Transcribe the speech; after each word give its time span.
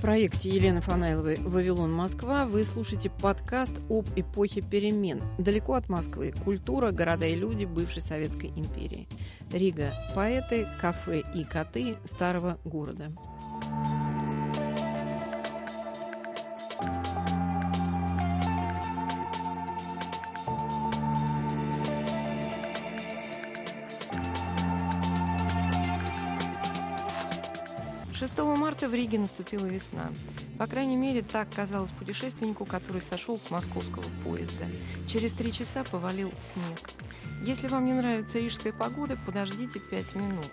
Проекте 0.00 0.48
Елены 0.48 0.80
Фанайловой 0.80 1.36
«Вавилон, 1.36 1.92
Москва» 1.92 2.46
вы 2.46 2.64
слушаете 2.64 3.10
подкаст 3.10 3.72
об 3.90 4.06
эпохе 4.16 4.62
перемен. 4.62 5.20
Далеко 5.36 5.74
от 5.74 5.90
Москвы. 5.90 6.32
Культура, 6.42 6.90
города 6.90 7.26
и 7.26 7.34
люди 7.34 7.66
бывшей 7.66 8.00
Советской 8.00 8.46
империи. 8.56 9.08
Рига. 9.52 9.92
Поэты, 10.14 10.66
кафе 10.80 11.22
и 11.34 11.44
коты 11.44 11.96
старого 12.04 12.58
города. 12.64 13.12
В 28.90 28.94
Риге 28.94 29.18
наступила 29.18 29.66
весна. 29.66 30.10
По 30.58 30.66
крайней 30.66 30.96
мере, 30.96 31.22
так 31.22 31.48
казалось 31.54 31.92
путешественнику, 31.92 32.64
который 32.64 33.00
сошел 33.00 33.36
с 33.36 33.50
московского 33.50 34.04
поезда. 34.24 34.66
Через 35.08 35.32
три 35.32 35.52
часа 35.52 35.84
повалил 35.84 36.32
снег. 36.40 36.90
Если 37.42 37.68
вам 37.68 37.86
не 37.86 37.94
нравится 37.94 38.38
рижская 38.38 38.72
погода, 38.72 39.16
подождите 39.24 39.80
пять 39.90 40.14
минут. 40.14 40.50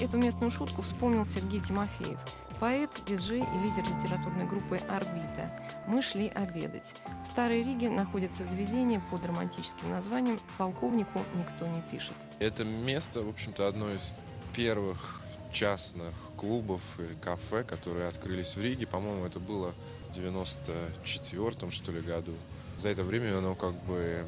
Эту 0.00 0.18
местную 0.18 0.50
шутку 0.50 0.82
вспомнил 0.82 1.24
Сергей 1.24 1.60
Тимофеев, 1.60 2.18
поэт, 2.60 2.90
диджей 3.06 3.40
и 3.40 3.58
лидер 3.58 3.84
литературной 3.84 4.46
группы 4.46 4.76
«Орбита». 4.88 5.50
Мы 5.86 6.02
шли 6.02 6.28
обедать. 6.28 6.92
В 7.24 7.26
Старой 7.26 7.62
Риге 7.62 7.88
находится 7.88 8.44
заведение 8.44 9.00
под 9.10 9.24
романтическим 9.24 9.90
названием 9.90 10.38
«Полковнику 10.58 11.22
никто 11.36 11.66
не 11.66 11.80
пишет». 11.92 12.14
Это 12.40 12.64
место, 12.64 13.22
в 13.22 13.28
общем-то, 13.28 13.66
одно 13.68 13.90
из 13.90 14.12
первых 14.54 15.22
частных 15.52 16.14
клубов 16.36 16.80
и 16.98 17.14
кафе, 17.22 17.64
которые 17.64 18.08
открылись 18.08 18.56
в 18.56 18.60
Риге. 18.60 18.86
По-моему, 18.86 19.26
это 19.26 19.40
было 19.40 19.74
в 20.10 20.18
94-м, 20.18 21.70
что 21.70 21.92
ли, 21.92 22.00
году. 22.00 22.34
За 22.76 22.88
это 22.88 23.02
время 23.02 23.38
оно 23.38 23.54
как 23.54 23.74
бы 23.84 24.24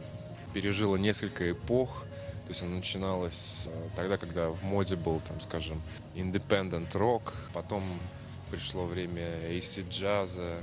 пережило 0.52 0.96
несколько 0.96 1.50
эпох. 1.50 2.04
То 2.44 2.48
есть 2.50 2.62
оно 2.62 2.76
начиналось 2.76 3.66
э, 3.66 3.88
тогда, 3.94 4.16
когда 4.16 4.48
в 4.50 4.62
моде 4.64 4.96
был, 4.96 5.20
там, 5.20 5.40
скажем, 5.40 5.80
independent 6.16 6.90
rock. 6.92 7.32
Потом 7.52 7.84
пришло 8.50 8.86
время 8.86 9.48
AC 9.48 9.88
джаза. 9.88 10.58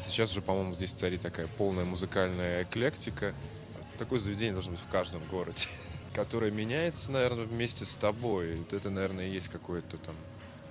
Сейчас 0.00 0.32
же, 0.32 0.42
по-моему, 0.42 0.74
здесь 0.74 0.92
царит 0.92 1.20
такая 1.20 1.46
полная 1.46 1.84
музыкальная 1.84 2.64
эклектика. 2.64 3.34
Такое 3.98 4.18
заведение 4.18 4.54
должно 4.54 4.72
быть 4.72 4.80
в 4.80 4.88
каждом 4.88 5.22
городе 5.30 5.68
которая 6.14 6.50
меняется, 6.50 7.10
наверное, 7.10 7.44
вместе 7.44 7.84
с 7.86 7.94
тобой. 7.94 8.56
Вот 8.56 8.72
это, 8.72 8.90
наверное, 8.90 9.28
и 9.28 9.32
есть 9.32 9.48
какое-то 9.48 9.96
там 9.96 10.14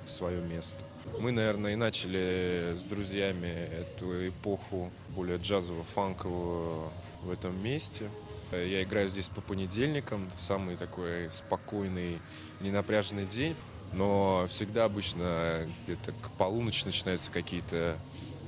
свое 0.06 0.42
место. 0.42 0.78
Мы, 1.20 1.31
наверное, 1.31 1.73
и 1.73 1.75
начали 1.75 2.75
с 2.78 2.83
друзьями 2.83 3.48
эту 3.48 4.30
эпоху 4.30 4.92
более 5.09 5.38
джазово-фанковую 5.38 6.89
в 7.23 7.31
этом 7.31 7.61
месте. 7.64 8.09
Я 8.52 8.83
играю 8.83 9.08
здесь 9.09 9.30
по 9.30 9.42
понедельникам, 9.42 10.28
самый 10.36 10.75
такой 10.75 11.31
спокойный, 11.31 12.20
ненапряженный 12.59 13.26
день. 13.26 13.55
Но 13.94 14.45
всегда 14.50 14.86
обычно 14.86 15.67
где-то 15.83 16.14
к 16.14 16.31
полуночи 16.38 16.86
начинаются 16.86 17.30
какие-то 17.30 17.98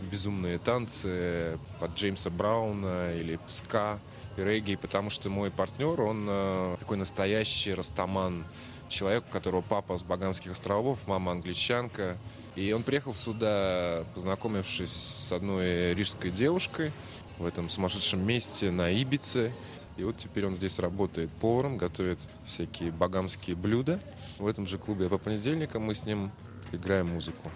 безумные 0.04 0.58
танцы 0.60 1.58
под 1.80 1.96
Джеймса 1.96 2.30
Брауна 2.30 3.16
или 3.16 3.40
ска 3.46 4.00
и 4.38 4.42
регги, 4.42 4.76
потому 4.76 5.10
что 5.10 5.30
мой 5.30 5.52
партнер, 5.52 6.02
он 6.02 6.26
э, 6.28 6.76
такой 6.80 6.98
настоящий 6.98 7.74
растаман, 7.74 8.44
человек, 8.88 9.24
у 9.30 9.32
которого 9.32 9.62
папа 9.62 9.98
с 9.98 10.04
Багамских 10.04 10.52
островов, 10.52 11.00
мама 11.08 11.32
англичанка. 11.32 12.18
И 12.56 12.72
он 12.72 12.84
приехал 12.84 13.14
сюда, 13.14 14.06
познакомившись 14.14 14.92
с 14.92 15.32
одной 15.32 15.94
рижской 15.94 16.30
девушкой 16.30 16.92
в 17.40 17.46
этом 17.46 17.70
сумасшедшем 17.70 18.26
месте 18.26 18.72
на 18.72 18.90
Ибице. 18.92 19.52
И 19.98 20.04
вот 20.04 20.18
теперь 20.18 20.46
он 20.46 20.56
здесь 20.56 20.80
работает 20.80 21.30
поваром, 21.32 21.78
готовит 21.78 22.20
всякие 22.46 22.92
багамские 22.92 23.56
блюда. 23.56 24.00
В 24.38 24.48
этом 24.48 24.66
же 24.66 24.78
клубе 24.78 25.10
по 25.10 25.18
понедельникам 25.18 25.84
мы 25.84 25.94
с 25.94 26.06
ним 26.06 26.32
играем 26.72 27.10
музыку. 27.10 27.52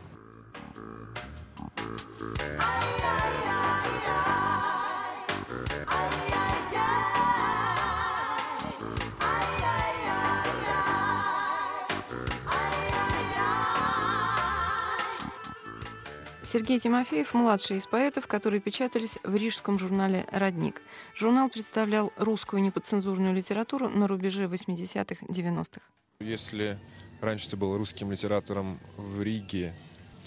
Сергей 16.47 16.79
Тимофеев– 16.79 17.33
младший 17.33 17.75
из 17.75 17.87
поэтов, 17.87 18.25
которые 18.25 18.61
печатались 18.61 19.17
в 19.21 19.35
рижском 19.35 19.77
журнале 19.77 20.25
«Родник». 20.31 20.81
Журнал 21.13 21.49
представлял 21.49 22.13
русскую 22.15 22.63
неподцензурную 22.63 23.35
литературу 23.35 23.89
на 23.89 24.07
рубеже 24.07 24.45
80-х, 24.45 25.25
90-х. 25.25 25.81
Если 26.21 26.79
раньше 27.19 27.49
ты 27.49 27.57
был 27.57 27.77
русским 27.77 28.13
литератором 28.13 28.79
в 28.95 29.21
Риге, 29.21 29.75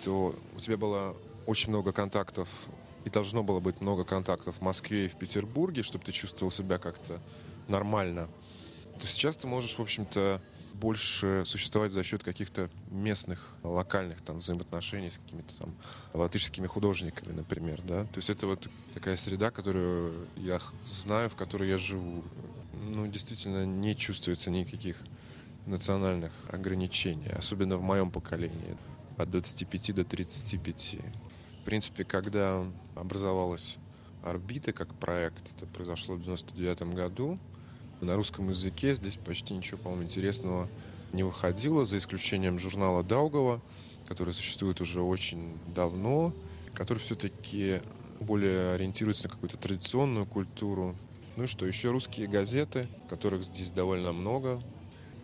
то 0.04 0.34
у 0.54 0.60
тебя 0.60 0.76
было 0.76 1.16
очень 1.46 1.70
много 1.70 1.92
контактов, 1.92 2.48
и 3.04 3.10
должно 3.10 3.42
было 3.42 3.60
быть 3.60 3.80
много 3.80 4.04
контактов 4.04 4.56
в 4.56 4.60
Москве 4.60 5.06
и 5.06 5.08
в 5.08 5.16
Петербурге, 5.16 5.82
чтобы 5.82 6.04
ты 6.04 6.12
чувствовал 6.12 6.50
себя 6.50 6.78
как-то 6.78 7.20
нормально. 7.68 8.28
То 9.00 9.06
сейчас 9.06 9.36
ты 9.36 9.46
можешь, 9.46 9.78
в 9.78 9.82
общем-то, 9.82 10.40
больше 10.74 11.42
существовать 11.46 11.92
за 11.92 12.02
счет 12.02 12.22
каких-то 12.22 12.70
местных, 12.90 13.46
локальных 13.62 14.20
там 14.22 14.38
взаимоотношений 14.38 15.10
с 15.10 15.18
какими-то 15.18 15.54
там 15.58 15.74
латышскими 16.14 16.66
художниками, 16.66 17.32
например, 17.32 17.82
да. 17.82 18.04
То 18.04 18.16
есть 18.16 18.30
это 18.30 18.46
вот 18.46 18.68
такая 18.94 19.16
среда, 19.16 19.50
которую 19.50 20.26
я 20.36 20.58
знаю, 20.86 21.28
в 21.30 21.36
которой 21.36 21.68
я 21.68 21.78
живу. 21.78 22.24
Ну, 22.82 23.06
действительно, 23.06 23.66
не 23.66 23.94
чувствуется 23.94 24.50
никаких 24.50 24.96
национальных 25.66 26.32
ограничений, 26.50 27.28
особенно 27.28 27.76
в 27.76 27.82
моем 27.82 28.10
поколении, 28.10 28.76
от 29.18 29.30
25 29.30 29.94
до 29.94 30.04
35. 30.04 30.96
В 31.60 31.64
принципе, 31.64 32.04
когда 32.04 32.64
образовалась 32.94 33.78
орбита 34.22 34.72
как 34.72 34.94
проект, 34.94 35.50
это 35.56 35.66
произошло 35.66 36.14
в 36.14 36.22
99 36.22 36.94
году, 36.94 37.38
на 38.00 38.16
русском 38.16 38.48
языке 38.48 38.94
здесь 38.94 39.18
почти 39.18 39.52
ничего, 39.54 39.78
по-моему, 39.78 40.04
интересного 40.04 40.68
не 41.12 41.22
выходило, 41.22 41.84
за 41.84 41.98
исключением 41.98 42.58
журнала 42.58 43.02
Даугова, 43.02 43.60
который 44.08 44.32
существует 44.32 44.80
уже 44.80 45.02
очень 45.02 45.58
давно, 45.74 46.32
который 46.72 47.00
все-таки 47.00 47.82
более 48.20 48.74
ориентируется 48.74 49.24
на 49.24 49.30
какую-то 49.30 49.58
традиционную 49.58 50.26
культуру. 50.26 50.96
Ну 51.36 51.44
и 51.44 51.46
что, 51.46 51.66
еще 51.66 51.90
русские 51.90 52.26
газеты, 52.26 52.88
которых 53.08 53.44
здесь 53.44 53.70
довольно 53.70 54.12
много. 54.12 54.62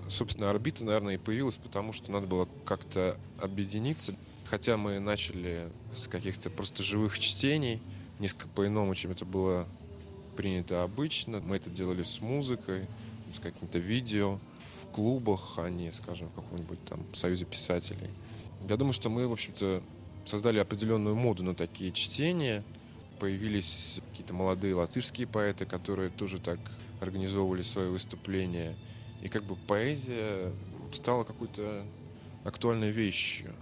Собственно, 0.09 0.51
орбита, 0.51 0.85
наверное, 0.85 1.15
и 1.15 1.19
появилась, 1.19 1.57
потому 1.57 1.93
что 1.93 2.13
надо 2.13 2.27
было 2.27 2.47
как-то 2.65 3.19
объединиться. 3.39 4.15
Хотя 4.49 4.77
мы 4.77 5.01
начали 5.01 5.69
с 5.95 6.07
каких-то 6.07 6.51
просто 6.51 6.83
живых 6.83 7.19
чтений, 7.19 7.81
несколько 8.19 8.49
по-иному, 8.49 8.95
чем 8.95 9.11
это 9.11 9.25
было 9.25 9.67
принято 10.37 10.83
обычно. 10.83 11.41
Мы 11.41 11.57
это 11.57 11.69
делали 11.71 12.03
с 12.03 12.21
музыкой, 12.21 12.87
с 13.33 13.41
каким-то 13.41 13.79
видео, 13.79 14.39
в 14.59 14.95
клубах, 14.95 15.59
а 15.59 15.69
не, 15.69 15.91
скажем, 15.91 16.29
в 16.29 16.35
каком-нибудь 16.35 16.85
там 16.85 17.05
союзе 17.13 17.45
писателей. 17.45 18.11
Я 18.69 18.77
думаю, 18.77 18.93
что 18.93 19.11
мы, 19.11 19.27
в 19.27 19.33
общем-то, 19.33 19.83
создали 20.25 20.59
определенную 20.59 21.17
моду 21.17 21.43
на 21.45 21.55
такие 21.55 21.93
чтения. 21.93 22.63
Появились 23.19 24.01
какие-то 24.11 24.35
молодые 24.35 24.75
латышские 24.75 25.27
поэты, 25.27 25.67
которые 25.67 26.11
тоже 26.11 26.39
так 26.39 26.59
организовывали 27.01 27.63
свои 27.63 27.89
выступления. 27.89 28.77
И 29.23 29.29
как 29.29 29.43
бы 29.45 29.57
поэзия 29.57 30.53
стала 30.93 31.25
какой-то 31.25 31.85
актуальной 32.45 32.91
вещью. 32.91 33.53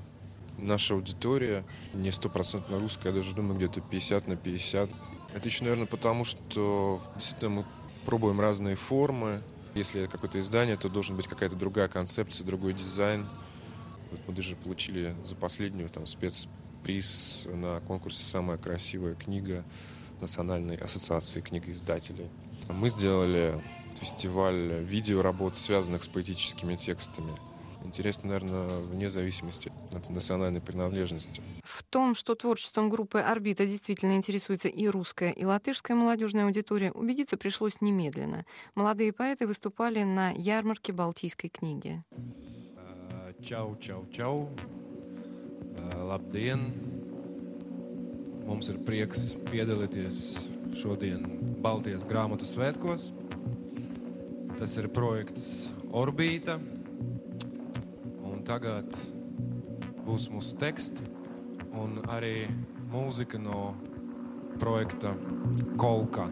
Наша 0.56 0.94
аудитория 0.94 1.64
не 1.92 2.10
стопроцентно 2.12 2.78
русская, 2.78 3.08
я 3.08 3.14
даже 3.14 3.34
думаю, 3.34 3.56
где-то 3.56 3.80
50 3.80 4.28
на 4.28 4.36
50. 4.36 4.90
Это 5.34 5.48
еще, 5.48 5.64
наверное, 5.64 5.86
потому, 5.86 6.24
что 6.24 7.02
действительно 7.16 7.50
мы 7.50 7.64
пробуем 8.04 8.40
разные 8.40 8.76
формы. 8.76 9.42
Если 9.74 10.06
какое-то 10.06 10.38
издание, 10.38 10.76
то 10.76 10.88
должен 10.88 11.16
быть 11.16 11.26
какая-то 11.26 11.56
другая 11.56 11.88
концепция, 11.88 12.44
другой 12.44 12.72
дизайн. 12.74 13.26
Вот 14.10 14.20
мы 14.28 14.34
даже 14.34 14.54
получили 14.54 15.16
за 15.24 15.34
последнюю 15.34 15.88
там, 15.88 16.06
спецприз 16.06 17.42
на 17.46 17.80
конкурсе 17.80 18.24
«Самая 18.24 18.56
красивая 18.56 19.14
книга» 19.16 19.64
Национальной 20.20 20.76
ассоциации 20.76 21.40
книгоиздателей. 21.40 22.30
Мы 22.68 22.88
сделали 22.88 23.60
фестиваль 23.98 24.84
видеоработ, 24.84 25.58
связанных 25.58 26.04
с 26.04 26.08
поэтическими 26.08 26.76
текстами 26.76 27.36
интересно, 27.84 28.28
наверное, 28.30 28.78
вне 28.80 29.08
зависимости 29.08 29.72
от 29.92 30.08
национальной 30.10 30.60
принадлежности. 30.60 31.42
В 31.62 31.82
том, 31.82 32.14
что 32.14 32.34
творчеством 32.34 32.88
группы 32.88 33.18
«Орбита» 33.18 33.66
действительно 33.66 34.16
интересуется 34.16 34.68
и 34.68 34.88
русская, 34.88 35.30
и 35.30 35.44
латышская 35.44 35.96
молодежная 35.96 36.44
аудитория, 36.44 36.92
убедиться 36.92 37.36
пришлось 37.36 37.80
немедленно. 37.80 38.44
Молодые 38.74 39.12
поэты 39.12 39.46
выступали 39.46 40.02
на 40.02 40.30
ярмарке 40.32 40.92
Балтийской 40.92 41.50
книги. 41.50 42.02
Чау, 43.42 43.76
чау, 43.76 44.06
чау. 44.10 44.48
Labdien! 45.92 46.72
Mums 48.44 48.68
ir 48.68 48.78
prieks 48.84 49.34
piedalīties 49.50 50.16
šodien 50.76 51.24
Baltijas 51.64 52.04
grāmatu 52.08 52.46
svētkos. 52.48 53.10
Tas 54.58 54.76
ir 54.80 54.90
projekts 54.92 55.70
Orbīta. 55.90 56.58
Tagad 58.44 58.92
būs 60.04 60.26
mūsu 60.28 60.58
teksti 60.60 61.00
un 61.80 62.02
arī 62.12 62.44
mūzika 62.92 63.38
no 63.40 63.72
проекта 64.60 65.14
«Колка». 65.80 66.28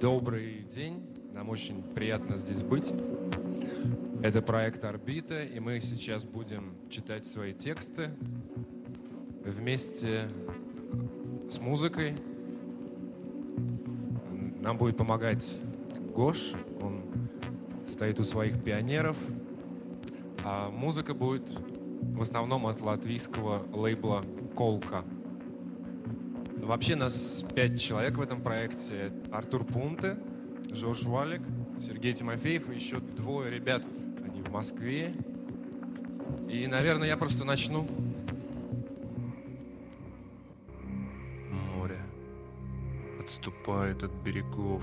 Добрый 0.00 0.66
день. 0.74 1.00
Нам 1.32 1.48
очень 1.48 1.82
приятно 1.82 2.36
здесь 2.36 2.62
быть. 2.62 2.92
Это 4.22 4.42
проект 4.42 4.84
«Орбита», 4.84 5.42
и 5.42 5.58
мы 5.60 5.80
сейчас 5.80 6.26
будем 6.26 6.74
читать 6.90 7.24
свои 7.24 7.54
тексты 7.54 8.10
вместе 9.46 10.28
с 11.48 11.58
музыкой. 11.58 12.14
Нам 14.60 14.76
будет 14.76 14.98
помогать 14.98 15.58
Гош, 16.14 16.52
он 16.82 17.11
стоит 17.92 18.18
у 18.18 18.24
своих 18.24 18.62
пионеров, 18.64 19.16
а 20.44 20.70
музыка 20.70 21.12
будет 21.12 21.48
в 22.00 22.22
основном 22.22 22.66
от 22.66 22.80
латвийского 22.80 23.62
лейбла 23.72 24.22
«Колка». 24.56 25.04
Вообще 26.56 26.96
нас 26.96 27.44
пять 27.54 27.80
человек 27.80 28.16
в 28.16 28.20
этом 28.22 28.40
проекте. 28.40 29.12
Артур 29.30 29.64
Пунте, 29.64 30.16
Жорж 30.70 31.02
Валик, 31.02 31.42
Сергей 31.78 32.14
Тимофеев 32.14 32.70
и 32.70 32.74
еще 32.74 32.98
двое 33.00 33.50
ребят. 33.50 33.84
Они 34.24 34.40
в 34.40 34.50
Москве. 34.50 35.12
И, 36.48 36.66
наверное, 36.66 37.08
я 37.08 37.16
просто 37.16 37.44
начну. 37.44 37.86
Море 41.50 41.98
отступает 43.20 44.02
от 44.02 44.12
берегов 44.24 44.82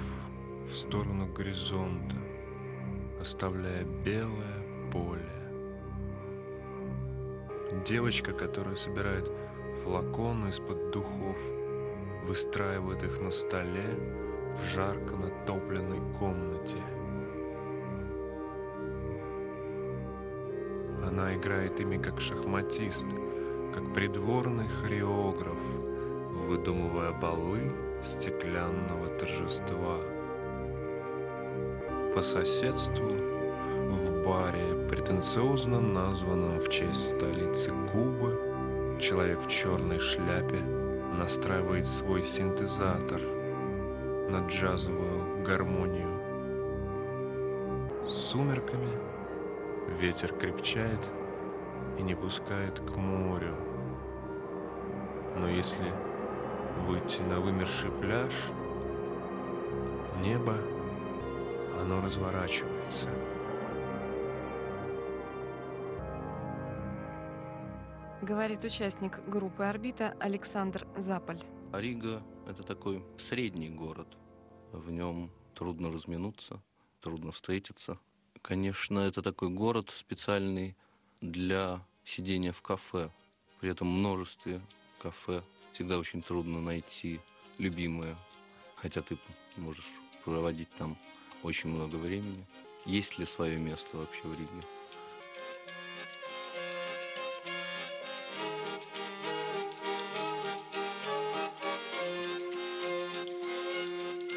в 0.70 0.76
сторону 0.76 1.26
горизонта, 1.34 2.16
оставляя 3.20 3.84
белое 3.84 4.64
поле. 4.92 5.20
Девочка, 7.86 8.34
которая 8.34 8.76
собирает 8.76 9.30
флаконы 9.84 10.50
из-под 10.50 10.92
духов, 10.92 11.38
выстраивает 12.26 13.04
их 13.04 13.20
на 13.22 13.32
столе 13.32 13.86
в 14.56 14.64
жарко 14.74 15.16
натопленной 15.16 16.00
комнате. 16.18 16.82
Она 21.06 21.36
играет 21.36 21.80
ими 21.80 21.98
как 21.98 22.20
шахматист, 22.20 23.06
как 23.74 23.94
придворный 23.94 24.68
хореограф, 24.68 25.60
выдумывая 26.48 27.12
балы 27.14 27.72
стеклянного 28.04 29.08
торжества. 29.18 30.00
По 32.16 32.24
соседству 32.24 33.08
в 33.08 34.26
баре, 34.26 34.88
претенциозно 34.90 35.80
названном 35.80 36.60
в 36.60 36.68
честь 36.68 37.12
столицы 37.12 37.72
Кубы, 37.92 38.98
человек 39.00 39.40
в 39.42 39.48
черной 39.48 40.00
шляпе 40.00 40.60
настраивает 41.18 41.88
свой 41.88 42.24
синтезатор 42.24 43.22
на 44.28 44.48
джазовую 44.48 45.44
гармонию. 45.44 46.10
С 48.08 48.12
сумерками 48.12 48.90
ветер 50.00 50.34
крепчает 50.34 51.08
и 52.00 52.02
не 52.02 52.16
пускает 52.16 52.80
к 52.80 52.96
морю. 52.96 53.56
Но 55.38 55.48
если 55.48 55.94
выйти 56.88 57.22
на 57.22 57.40
вымерший 57.40 57.92
пляж, 57.92 58.34
небо, 60.24 60.56
оно 61.80 62.02
разворачивается. 62.02 63.10
Говорит 68.22 68.64
участник 68.64 69.22
группы 69.28 69.64
«Орбита» 69.64 70.16
Александр 70.20 70.86
Заполь. 70.98 71.42
Рига– 71.72 72.22
это 72.48 72.64
такой 72.64 73.04
средний 73.18 73.70
город. 73.70 74.08
В 74.72 74.92
нем 74.92 75.32
трудно 75.56 75.92
разминуться, 75.92 76.62
трудно 77.02 77.32
встретиться. 77.32 77.98
Конечно, 78.42 79.00
это 79.00 79.22
такой 79.22 79.50
город 79.50 79.92
специальный 79.96 80.76
для 81.22 81.86
сидения 82.04 82.52
в 82.52 82.62
кафе. 82.62 83.10
При 83.60 83.72
этом 83.72 83.88
множестве 83.88 84.62
кафе 85.02 85.42
всегда 85.74 85.98
очень 85.98 86.22
трудно 86.22 86.62
найти 86.62 87.20
любимое, 87.58 88.16
хотя 88.76 89.02
ты 89.02 89.18
можешь 89.58 89.90
проводить 90.24 90.70
там 90.78 90.98
очень 91.44 91.70
много 91.70 91.96
времени. 91.96 92.46
Есть 92.86 93.18
ли 93.18 93.26
свое 93.26 93.58
место 93.58 93.98
вообще 93.98 94.22
в 94.24 94.34
Риге? 94.34 94.50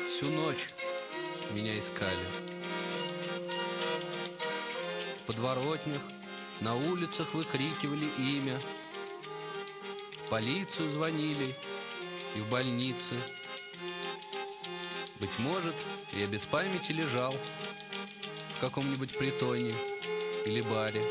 Всю 0.09 0.31
ночь 0.31 0.69
меня 1.53 1.79
искали. 1.79 2.27
В 5.19 5.27
подворотнях, 5.27 6.03
на 6.61 6.77
улицах 6.77 7.35
выкрикивали 7.35 8.07
имя. 8.19 8.59
В 10.25 10.29
полицию 10.31 10.91
звонили 10.91 11.55
и 12.37 12.41
в 12.41 12.49
больнице. 12.49 13.17
Быть 15.21 15.39
может, 15.39 15.75
я 16.15 16.27
без 16.27 16.45
памяти 16.45 16.93
лежал 16.93 17.35
в 18.57 18.61
каком-нибудь 18.61 19.17
притоне 19.17 19.73
или 20.45 20.61
баре. 20.61 21.03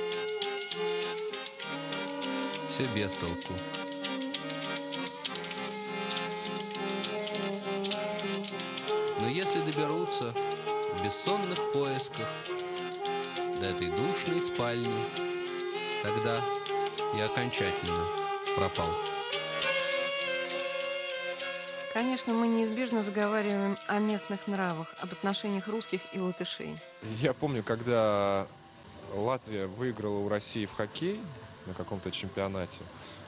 Все 2.70 2.86
без 2.96 3.14
толку. 3.14 3.54
Но 9.20 9.28
если 9.28 9.60
доберутся 9.62 10.32
в 10.32 11.04
бессонных 11.04 11.72
поисках 11.74 12.30
до 13.60 13.66
этой 13.68 13.88
душной 13.88 14.40
спальни, 14.40 15.04
тогда 16.04 16.44
я 17.16 17.26
окончательно 17.26 18.06
пропал. 18.56 19.21
Конечно, 21.94 22.34
мы 22.34 22.48
неизбежно 22.48 23.04
заговариваем 23.04 23.78
о 23.88 24.00
местных 24.00 24.48
нравах, 24.48 24.96
об 25.02 25.12
отношениях 25.12 25.68
русских 25.68 26.02
и 26.14 26.20
латышей. 26.20 26.78
Я 27.20 27.34
помню, 27.34 27.64
когда 27.64 28.48
Латвия 29.14 29.68
выиграла 29.68 30.20
у 30.20 30.30
России 30.30 30.66
в 30.66 30.74
хоккей 30.74 31.20
на 31.66 31.74
каком-то 31.74 32.10
чемпионате, 32.12 32.84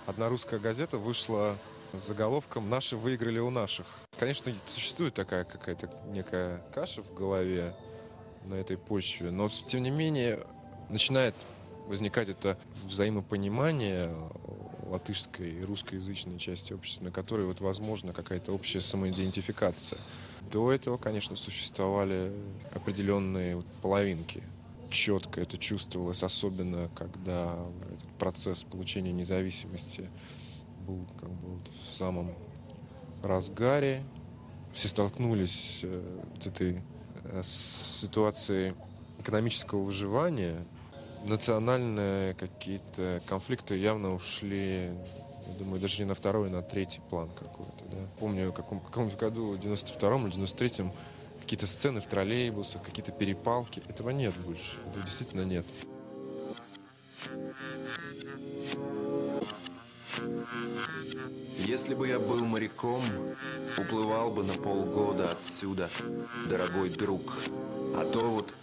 одна 0.05 0.29
русская 0.29 0.59
газета 0.59 0.97
вышла 0.97 1.57
с 1.91 2.03
заголовком 2.03 2.69
«Наши 2.69 2.95
выиграли 2.95 3.39
у 3.39 3.49
наших». 3.49 3.85
Конечно, 4.17 4.53
существует 4.65 5.13
такая 5.13 5.43
какая-то 5.43 5.89
некая 6.05 6.61
каша 6.73 7.03
в 7.03 7.13
голове 7.13 7.75
на 8.45 8.55
этой 8.55 8.77
почве, 8.77 9.29
но 9.29 9.49
тем 9.49 9.83
не 9.83 9.89
менее 9.89 10.45
начинает 10.89 11.35
возникать 11.87 12.29
это 12.29 12.57
взаимопонимание 12.85 14.09
латышской 14.87 15.51
и 15.51 15.63
русскоязычной 15.63 16.39
части 16.39 16.73
общества, 16.73 17.05
на 17.05 17.11
которой 17.11 17.45
вот 17.45 17.61
возможна 17.61 18.13
какая-то 18.13 18.53
общая 18.53 18.81
самоидентификация. 18.81 19.99
До 20.51 20.71
этого, 20.71 20.97
конечно, 20.97 21.35
существовали 21.35 22.33
определенные 22.71 23.55
вот 23.55 23.65
половинки. 23.81 24.43
Четко 24.89 25.41
это 25.41 25.57
чувствовалось, 25.57 26.21
особенно 26.21 26.89
когда 26.95 27.57
этот 27.91 28.09
процесс 28.19 28.63
получения 28.63 29.11
независимости 29.11 30.09
был 30.85 31.07
как 31.19 31.29
бы 31.29 31.55
вот 31.55 31.67
в 31.87 31.91
самом 31.91 32.31
разгаре. 33.23 34.03
Все 34.73 34.87
столкнулись 34.87 35.81
э, 35.83 36.19
с 36.39 36.47
этой 36.47 36.81
э, 37.23 37.41
с 37.43 38.01
ситуацией 38.01 38.73
экономического 39.19 39.83
выживания. 39.83 40.65
Национальные 41.23 42.33
какие-то 42.33 43.21
конфликты 43.27 43.75
явно 43.77 44.13
ушли, 44.13 44.91
я 45.47 45.53
думаю, 45.57 45.79
даже 45.79 45.99
не 45.99 46.05
на 46.05 46.15
второй, 46.15 46.49
а 46.49 46.51
на 46.51 46.61
третий 46.61 47.01
план 47.09 47.29
какой-то. 47.29 47.85
Да. 47.91 47.97
Помню, 48.19 48.51
в 48.51 48.53
каком, 48.53 48.81
каком-то 48.81 49.17
году, 49.17 49.51
в 49.51 49.59
92-м 49.59 50.27
или 50.27 50.35
93-м, 50.35 50.91
какие-то 51.41 51.67
сцены 51.67 52.01
в 52.01 52.07
троллейбусах, 52.07 52.83
какие-то 52.83 53.11
перепалки. 53.11 53.81
Этого 53.87 54.09
нет 54.09 54.35
больше. 54.45 54.79
Этого 54.89 55.05
действительно 55.05 55.45
нет. 55.45 55.65
Если 61.57 61.93
бы 61.93 62.07
я 62.07 62.19
был 62.19 62.43
моряком, 62.43 63.01
уплывал 63.77 64.31
бы 64.31 64.43
на 64.43 64.53
полгода 64.53 65.31
отсюда, 65.31 65.89
дорогой 66.49 66.89
друг. 66.89 67.21
А 67.95 68.05
то 68.11 68.29
вот 68.29 68.53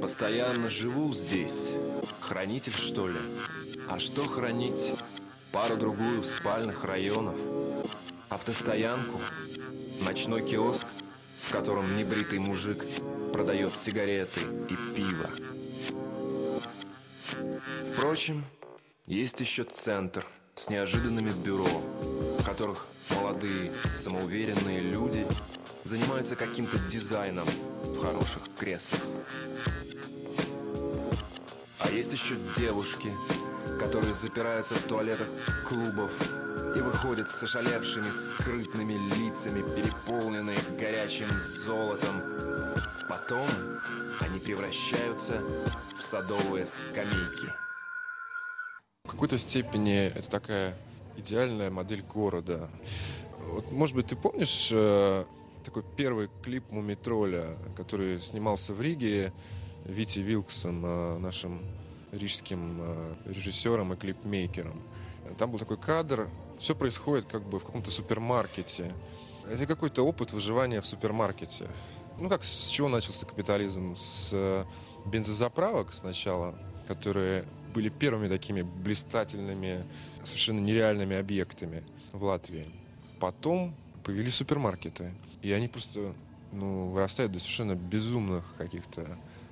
постоянно 0.00 0.68
живу 0.68 1.12
здесь. 1.12 1.72
Хранитель, 2.20 2.74
что 2.74 3.08
ли? 3.08 3.20
А 3.88 3.98
что 3.98 4.26
хранить? 4.26 4.92
пару-другую 5.52 6.22
спальных 6.22 6.84
районов, 6.84 7.38
автостоянку, 8.28 9.20
ночной 10.00 10.44
киоск, 10.46 10.86
в 11.40 11.50
котором 11.50 11.96
небритый 11.96 12.38
мужик 12.38 12.84
продает 13.32 13.74
сигареты 13.74 14.40
и 14.68 14.94
пиво. 14.94 15.30
Впрочем, 17.92 18.44
есть 19.06 19.40
еще 19.40 19.64
центр 19.64 20.24
с 20.54 20.68
неожиданными 20.68 21.30
бюро, 21.30 21.66
в 22.38 22.44
которых 22.44 22.86
молодые 23.10 23.72
самоуверенные 23.94 24.80
люди 24.80 25.26
занимаются 25.90 26.36
каким-то 26.36 26.78
дизайном 26.88 27.48
в 27.82 27.98
хороших 27.98 28.42
креслах. 28.56 29.00
А 31.80 31.90
есть 31.90 32.12
еще 32.12 32.36
девушки, 32.56 33.12
которые 33.80 34.14
запираются 34.14 34.76
в 34.76 34.82
туалетах 34.82 35.26
клубов 35.66 36.12
и 36.76 36.80
выходят 36.80 37.28
с 37.28 37.42
ошалевшими 37.42 38.08
скрытными 38.10 38.92
лицами, 39.16 39.62
переполненные 39.74 40.58
горячим 40.78 41.28
золотом. 41.36 42.22
Потом 43.08 43.48
они 44.20 44.38
превращаются 44.38 45.42
в 45.92 46.00
садовые 46.00 46.66
скамейки. 46.66 47.48
В 49.06 49.10
какой-то 49.10 49.38
степени 49.38 50.06
это 50.06 50.30
такая 50.30 50.76
идеальная 51.16 51.70
модель 51.70 52.02
города. 52.02 52.70
Вот, 53.40 53.72
может 53.72 53.96
быть, 53.96 54.06
ты 54.06 54.14
помнишь 54.14 54.68
э, 54.70 55.24
такой 55.62 55.84
первый 55.96 56.28
клип 56.42 56.70
Мумитроля, 56.70 57.56
который 57.76 58.20
снимался 58.20 58.74
в 58.74 58.80
Риге 58.80 59.32
Вити 59.84 60.20
Вилксом, 60.20 60.84
э, 60.84 61.18
нашим 61.18 61.60
рижским 62.12 62.78
э, 62.80 63.14
режиссером 63.26 63.92
и 63.92 63.96
клипмейкером. 63.96 64.82
Там 65.38 65.50
был 65.50 65.58
такой 65.58 65.76
кадр, 65.76 66.28
все 66.58 66.74
происходит 66.74 67.26
как 67.26 67.42
бы 67.42 67.58
в 67.58 67.64
каком-то 67.64 67.90
супермаркете. 67.90 68.92
Это 69.48 69.66
какой-то 69.66 70.02
опыт 70.02 70.32
выживания 70.32 70.80
в 70.80 70.86
супермаркете. 70.86 71.68
Ну, 72.18 72.28
как 72.28 72.44
с 72.44 72.68
чего 72.68 72.88
начался 72.88 73.26
капитализм? 73.26 73.94
С 73.96 74.30
э, 74.32 74.64
бензозаправок 75.06 75.94
сначала, 75.94 76.54
которые 76.86 77.46
были 77.74 77.88
первыми 77.88 78.28
такими 78.28 78.62
блистательными, 78.62 79.84
совершенно 80.22 80.60
нереальными 80.60 81.16
объектами 81.16 81.84
в 82.12 82.24
Латвии. 82.24 82.66
Потом 83.20 83.74
появились 84.10 84.34
супермаркеты. 84.34 85.12
И 85.40 85.52
они 85.52 85.68
просто 85.68 86.14
ну, 86.50 86.88
вырастают 86.90 87.30
до 87.30 87.38
совершенно 87.38 87.76
безумных 87.76 88.44
каких-то 88.58 89.06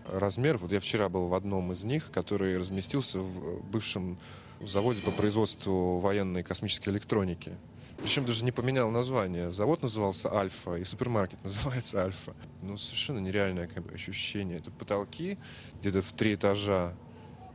размеров. 0.06 0.62
Вот 0.62 0.72
я 0.72 0.80
вчера 0.80 1.08
был 1.08 1.28
в 1.28 1.34
одном 1.34 1.72
из 1.72 1.84
них, 1.84 2.10
который 2.10 2.58
разместился 2.58 3.20
в 3.20 3.62
бывшем 3.70 4.18
заводе 4.60 5.00
по 5.02 5.12
производству 5.12 6.00
военной 6.00 6.42
космической 6.42 6.88
электроники. 6.88 7.56
Причем 7.98 8.26
даже 8.26 8.44
не 8.44 8.50
поменял 8.50 8.90
название. 8.90 9.52
Завод 9.52 9.82
назывался 9.82 10.32
Альфа, 10.32 10.74
и 10.74 10.82
супермаркет 10.82 11.38
называется 11.44 12.02
Альфа. 12.02 12.34
Ну, 12.62 12.76
совершенно 12.76 13.20
нереальное 13.20 13.68
как 13.68 13.84
бы, 13.84 13.94
ощущение. 13.94 14.58
Это 14.58 14.72
потолки 14.72 15.38
где-то 15.80 16.02
в 16.02 16.12
три 16.14 16.34
этажа. 16.34 16.94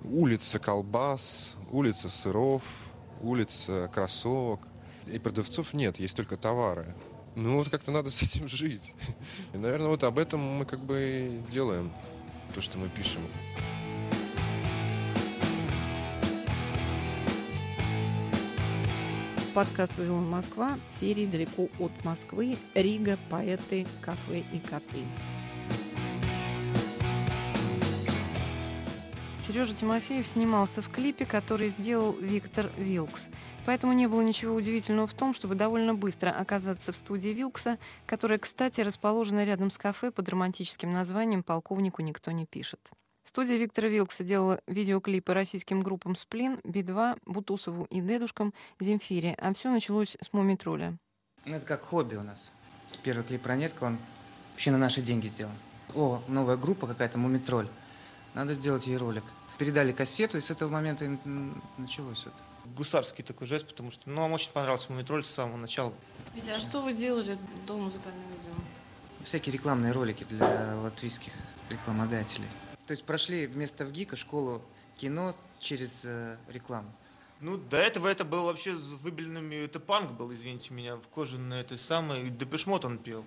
Улица 0.06 0.58
колбас, 0.58 1.58
улица 1.70 2.08
сыров, 2.08 2.64
улица 3.22 3.90
кроссовок. 3.94 4.62
И 5.08 5.20
продавцов 5.20 5.74
нет, 5.74 6.00
есть 6.00 6.16
только 6.16 6.38
товары. 6.38 6.94
Ну 7.36 7.58
вот 7.58 7.70
как-то 7.70 7.92
надо 7.92 8.10
с 8.12 8.22
этим 8.22 8.48
жить. 8.48 8.94
И, 9.54 9.58
наверное, 9.58 9.88
вот 9.88 10.04
об 10.04 10.18
этом 10.18 10.40
мы 10.40 10.66
как 10.66 10.80
бы 10.80 11.42
и 11.46 11.52
делаем 11.52 11.92
то, 12.54 12.62
что 12.62 12.78
мы 12.78 12.90
пишем. 12.90 13.22
Подкаст 19.54 19.96
«Вавилон 19.98 20.28
Москва» 20.28 20.80
в 20.88 21.00
серии 21.00 21.28
«Далеко 21.28 21.70
от 21.78 21.92
Москвы. 22.04 22.58
Рига. 22.74 23.20
Поэты. 23.30 23.86
Кафе 24.02 24.44
и 24.52 24.60
коты». 24.60 25.04
Сережа 29.38 29.76
Тимофеев 29.76 30.26
снимался 30.26 30.82
в 30.82 30.90
клипе, 30.90 31.26
который 31.26 31.70
сделал 31.70 32.14
Виктор 32.14 32.72
Вилкс. 32.78 33.28
Поэтому 33.66 33.94
не 33.94 34.08
было 34.08 34.22
ничего 34.22 34.56
удивительного 34.56 35.08
в 35.08 35.14
том, 35.14 35.34
чтобы 35.34 35.56
довольно 35.56 35.96
быстро 35.96 36.30
оказаться 36.32 36.92
в 36.92 36.98
студии 36.98 37.30
Вилкса, 37.30 37.80
которая, 38.06 38.38
кстати, 38.38 38.82
расположена 38.82 39.46
рядом 39.46 39.72
с 39.72 39.78
кафе 39.78 40.12
под 40.12 40.28
романтическим 40.28 40.92
названием 40.92 41.44
«Полковнику 41.44 42.02
никто 42.02 42.32
не 42.32 42.46
пишет». 42.46 42.80
Студия 43.24 43.56
Виктора 43.56 43.88
Вилкса 43.88 44.26
делала 44.26 44.60
видеоклипы 44.68 45.34
российским 45.34 45.82
группам 45.82 46.14
«Сплин», 46.16 46.60
«Би-2», 46.66 47.20
«Бутусову» 47.26 47.86
и 47.86 48.02
«Дедушкам», 48.02 48.54
«Земфире», 48.82 49.34
а 49.38 49.54
все 49.54 49.72
началось 49.72 50.18
с 50.20 50.34
«Мумитроля». 50.34 50.98
Ну, 51.46 51.56
это 51.56 51.66
как 51.66 51.84
хобби 51.84 52.16
у 52.16 52.24
нас. 52.24 52.52
Первый 53.02 53.24
клип 53.24 53.46
«Ранетка», 53.46 53.86
он 53.86 53.98
вообще 54.52 54.72
на 54.72 54.78
наши 54.78 55.02
деньги 55.02 55.28
сделан. 55.28 55.56
О, 55.96 56.22
новая 56.28 56.58
группа 56.58 56.86
какая-то, 56.86 57.18
«Мумитроль». 57.18 57.68
Надо 58.34 58.56
сделать 58.56 58.88
ей 58.88 58.98
ролик. 58.98 59.24
Передали 59.58 59.94
кассету, 59.94 60.38
и 60.38 60.42
с 60.42 60.52
этого 60.52 60.70
момента 60.70 61.06
началось 61.78 62.24
это. 62.26 62.53
Гусарский 62.66 63.24
такой 63.24 63.48
жест, 63.48 63.68
потому 63.68 63.92
что 63.92 64.10
ну, 64.10 64.22
вам 64.22 64.34
очень 64.34 64.52
понравился 64.52 64.92
«Мумитроль» 64.92 65.24
с 65.24 65.30
самого 65.30 65.58
начала. 65.58 65.94
Витя, 66.34 66.52
а 66.52 66.60
что 66.60 66.82
вы 66.82 66.94
делали 66.94 67.38
до 67.68 67.78
музыкального 67.78 68.28
видео? 68.30 68.54
Всякие 69.24 69.54
рекламные 69.54 69.92
ролики 69.92 70.24
для 70.24 70.76
латвийских 70.82 71.34
рекламодателей. 71.70 72.48
То 72.88 72.92
есть 72.92 73.06
прошли 73.06 73.48
вместо 73.48 73.86
ВГИКа 73.86 74.16
школу 74.16 74.62
кино 74.98 75.36
через 75.60 76.02
э, 76.06 76.38
рекламу. 76.50 76.90
Ну, 77.40 77.58
до 77.58 77.78
этого 77.78 78.08
это 78.08 78.24
был 78.24 78.46
вообще 78.46 78.74
с 78.76 78.92
выбеленными, 79.02 79.56
это 79.56 79.80
панк 79.80 80.12
был, 80.12 80.34
извините 80.34 80.74
меня, 80.74 80.96
в 80.96 81.08
кожаной 81.10 81.60
этой 81.60 81.78
самой, 81.78 82.30
Депешмот 82.30 82.86
он 82.86 82.98
пел. 82.98 83.26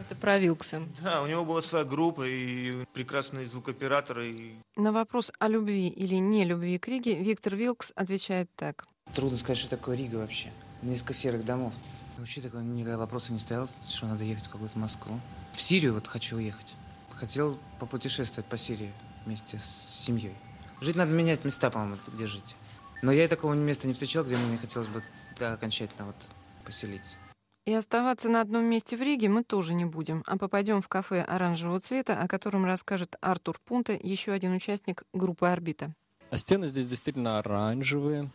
Это 0.00 0.16
про 0.16 0.38
Вилкса. 0.38 0.82
Да, 1.02 1.22
у 1.22 1.26
него 1.26 1.44
была 1.44 1.62
своя 1.62 1.84
группа 1.84 2.26
и 2.26 2.84
прекрасный 2.92 3.46
звукооператор. 3.46 4.20
И... 4.20 4.54
На 4.76 4.92
вопрос 4.92 5.30
о 5.38 5.48
любви 5.48 5.88
или 5.88 6.16
не 6.16 6.44
любви 6.44 6.78
к 6.78 6.88
Риге 6.88 7.22
Виктор 7.22 7.54
Вилкс 7.54 7.92
отвечает 7.94 8.50
так. 8.56 8.86
Трудно 9.14 9.36
сказать, 9.36 9.58
что 9.58 9.70
такое 9.70 9.96
Рига 9.96 10.16
вообще. 10.16 10.50
Несколько 10.82 11.14
серых 11.14 11.44
домов. 11.44 11.72
Вообще 12.18 12.40
такого 12.40 12.60
никогда 12.60 12.98
вопроса 12.98 13.32
не 13.32 13.38
стоял, 13.38 13.68
что 13.88 14.06
надо 14.06 14.24
ехать 14.24 14.46
в 14.46 14.50
какую-то 14.50 14.78
Москву. 14.78 15.20
В 15.54 15.62
Сирию 15.62 15.94
вот 15.94 16.06
хочу 16.06 16.36
уехать. 16.36 16.74
Хотел 17.10 17.58
попутешествовать 17.78 18.48
по 18.48 18.56
Сирии 18.56 18.92
вместе 19.24 19.58
с 19.58 19.64
семьей. 20.04 20.34
Жить 20.80 20.96
надо 20.96 21.12
менять 21.12 21.44
места, 21.44 21.70
по-моему, 21.70 21.96
где 22.08 22.26
жить. 22.26 22.56
Но 23.02 23.12
я 23.12 23.24
и 23.24 23.28
такого 23.28 23.54
места 23.54 23.86
не 23.86 23.92
встречал, 23.92 24.24
где 24.24 24.36
мне 24.36 24.58
хотелось 24.58 24.88
бы 24.88 25.02
да, 25.38 25.52
окончательно 25.52 26.06
вот 26.06 26.16
поселиться. 26.64 27.16
И 27.66 27.72
оставаться 27.72 28.28
на 28.28 28.42
одном 28.42 28.64
месте 28.64 28.94
в 28.94 29.00
Риге 29.00 29.30
мы 29.30 29.42
тоже 29.42 29.72
не 29.72 29.86
будем, 29.86 30.22
а 30.26 30.36
попадем 30.36 30.82
в 30.82 30.88
кафе 30.88 31.22
оранжевого 31.22 31.80
цвета, 31.80 32.20
о 32.20 32.28
котором 32.28 32.66
расскажет 32.66 33.16
Артур 33.22 33.58
Пунта, 33.64 33.98
еще 34.02 34.32
один 34.32 34.54
участник 34.54 35.04
группы 35.14 35.46
«Орбита». 35.46 35.94
А 36.28 36.36
стены 36.36 36.66
здесь 36.66 36.88
действительно 36.88 37.38
оранжевые. 37.38 38.30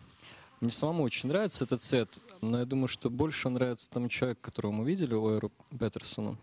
Мне 0.61 0.71
самому 0.71 1.03
очень 1.03 1.29
нравится 1.29 1.63
этот 1.63 1.79
цвет, 1.81 2.19
но 2.41 2.59
я 2.59 2.65
думаю, 2.65 2.87
что 2.87 3.11
больше 3.11 3.49
нравится 3.49 3.87
тому 3.91 4.09
человеку, 4.09 4.41
которого 4.41 4.71
мы 4.71 4.85
видели, 4.85 5.13
Уэру 5.13 5.51
Петерсону. 5.79 6.35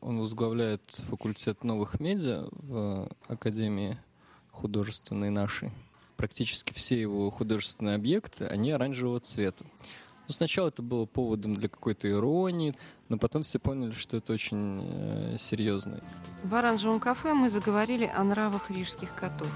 Он 0.00 0.18
возглавляет 0.18 1.02
факультет 1.10 1.62
новых 1.62 2.00
медиа 2.00 2.48
в 2.52 3.10
Академии 3.28 3.98
художественной 4.50 5.28
нашей. 5.28 5.72
Практически 6.16 6.72
все 6.72 6.98
его 6.98 7.30
художественные 7.30 7.96
объекты, 7.96 8.46
они 8.46 8.70
оранжевого 8.70 9.20
цвета. 9.20 9.64
Ну, 10.26 10.32
сначала 10.32 10.68
это 10.68 10.82
было 10.82 11.04
поводом 11.04 11.54
для 11.54 11.68
какой-то 11.68 12.10
иронии, 12.10 12.74
но 13.10 13.18
потом 13.18 13.42
все 13.42 13.58
поняли, 13.58 13.92
что 13.92 14.16
это 14.16 14.32
очень 14.32 14.80
э, 14.82 15.36
серьезно. 15.38 16.00
В 16.42 16.54
оранжевом 16.54 16.98
кафе 16.98 17.34
мы 17.34 17.50
заговорили 17.50 18.10
о 18.14 18.24
нравах 18.24 18.70
рижских 18.70 19.14
котов. 19.14 19.50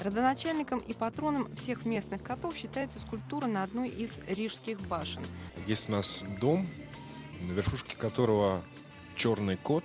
Родоначальником 0.00 0.78
и 0.80 0.92
патроном 0.92 1.46
всех 1.56 1.86
местных 1.86 2.22
котов 2.22 2.54
считается 2.54 3.00
скульптура 3.00 3.46
на 3.46 3.62
одной 3.62 3.88
из 3.88 4.20
рижских 4.28 4.80
башен. 4.82 5.22
Есть 5.66 5.88
у 5.88 5.92
нас 5.92 6.24
дом, 6.40 6.66
на 7.40 7.52
верхушке 7.52 7.96
которого 7.96 8.62
черный 9.16 9.56
кот, 9.56 9.84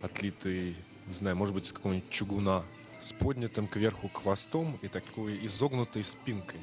отлитый, 0.00 0.76
не 1.06 1.12
знаю, 1.12 1.34
может 1.34 1.54
быть, 1.54 1.66
из 1.66 1.72
какого-нибудь 1.72 2.08
чугуна, 2.08 2.62
с 3.00 3.12
поднятым 3.12 3.66
кверху 3.66 4.08
хвостом 4.08 4.78
и 4.80 4.86
такой 4.86 5.44
изогнутой 5.44 6.04
спинкой. 6.04 6.60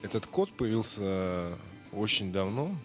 Этот 0.00 0.26
кот 0.26 0.52
появился 0.52 1.58
очень 1.92 2.32
давно. 2.32 2.76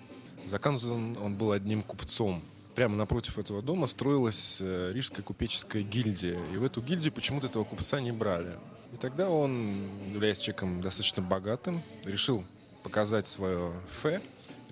Заказан 0.48 1.16
он 1.18 1.36
был 1.36 1.52
одним 1.52 1.84
купцом. 1.84 2.42
Прямо 2.74 2.96
напротив 2.96 3.38
этого 3.38 3.62
дома 3.62 3.86
строилась 3.86 4.58
э, 4.60 4.92
Рижская 4.94 5.24
купеческая 5.24 5.84
гильдия. 5.84 6.40
И 6.54 6.58
в 6.58 6.64
эту 6.64 6.82
гильдию 6.82 7.12
почему-то 7.12 7.46
этого 7.46 7.64
купца 7.64 8.00
не 8.00 8.12
брали. 8.12 8.58
И 8.94 8.98
тогда 8.98 9.30
он, 9.30 9.76
являясь 10.14 10.40
человеком 10.40 10.82
достаточно 10.82 11.22
богатым, 11.22 11.82
решил 12.06 12.44
показать 12.84 13.28
свое 13.28 13.74
фе, 14.02 14.22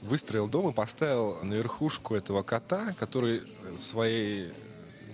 выстроил 0.02 0.48
дом 0.48 0.70
и 0.70 0.74
поставил 0.74 1.44
на 1.44 1.54
верхушку 1.54 2.16
этого 2.16 2.44
кота, 2.44 2.94
который 3.00 3.44
своей, 3.78 4.52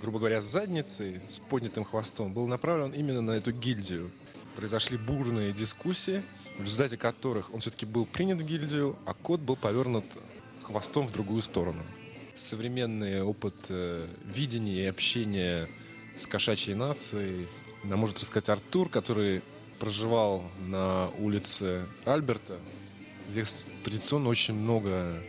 грубо 0.02 0.20
говоря, 0.20 0.42
задницей 0.42 1.22
с 1.30 1.40
поднятым 1.40 1.84
хвостом 1.84 2.34
был 2.34 2.48
направлен 2.48 2.92
именно 2.92 3.22
на 3.22 3.32
эту 3.32 3.52
гильдию. 3.52 4.12
Произошли 4.56 4.98
бурные 4.98 5.52
дискуссии, 5.52 6.24
в 6.58 6.64
результате 6.64 6.98
которых 6.98 7.54
он 7.54 7.60
все-таки 7.60 7.86
был 7.86 8.06
принят 8.06 8.40
в 8.40 8.46
гильдию, 8.46 8.98
а 9.06 9.14
кот 9.14 9.42
был 9.42 9.56
повернут 9.56 10.06
хвостом 10.64 11.08
в 11.08 11.12
другую 11.12 11.42
сторону. 11.42 11.84
Современный 12.36 13.22
опыт 13.22 13.56
э, 13.70 14.08
видения 14.24 14.84
и 14.84 14.86
общения 14.86 15.70
с 16.18 16.28
кошачьей 16.28 16.76
нацией 16.76 17.48
нам 17.84 18.00
может 18.00 18.20
рассказать 18.20 18.50
Артур, 18.50 18.90
который 18.90 19.42
проживал 19.80 20.44
на 20.68 21.10
улице 21.20 21.86
Альберта, 22.06 22.60
где 23.30 23.44
традиционно 23.84 24.30
очень 24.30 24.54
много 24.54 25.22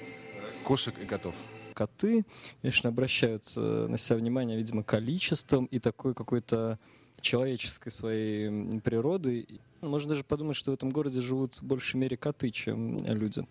кошек 0.65 0.99
и 0.99 1.07
котов. 1.07 1.35
Коты, 1.75 2.25
конечно, 2.63 2.89
обращают 2.89 3.45
на 3.57 3.97
себя 3.99 4.17
внимание, 4.17 4.57
видимо, 4.57 4.83
количеством 4.83 5.67
и 5.67 5.79
такой 5.79 6.15
какой-то 6.15 6.79
человеческой 7.21 7.91
своей 7.91 8.81
природы. 8.81 9.47
Можно 9.81 10.11
даже 10.11 10.25
подумать, 10.25 10.57
что 10.57 10.71
в 10.71 10.75
этом 10.75 10.91
городе 10.91 11.21
живут 11.21 11.57
в 11.57 11.63
большей 11.65 11.97
мере 11.99 12.17
коты, 12.17 12.51
чем 12.51 12.99
люди. 13.05 13.47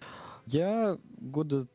Я 0.45 0.97
года 1.17 1.67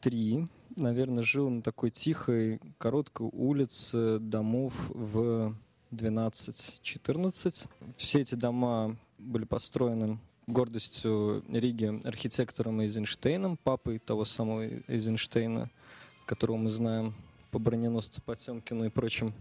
три, 0.00 0.48
наверное, 0.76 1.24
жил 1.24 1.50
на 1.50 1.62
такой 1.62 1.90
тихой, 1.90 2.60
короткой 2.78 3.28
улице 3.32 4.18
домов 4.18 4.74
в 4.88 5.54
12-14. 5.92 7.68
Все 7.96 8.20
эти 8.20 8.34
дома 8.34 8.96
были 9.18 9.44
построены 9.44 10.18
гордостью 10.46 11.44
Риги 11.48 12.00
архитектором 12.06 12.80
Эйзенштейном, 12.80 13.56
папой 13.56 13.98
того 13.98 14.24
самого 14.24 14.66
Эйзенштейна, 14.88 15.70
которого 16.26 16.56
мы 16.56 16.70
знаем 16.70 17.14
по 17.50 17.58
броненосцу 17.58 18.22
Потемкину 18.22 18.86
и 18.86 18.88
прочим 18.88 19.34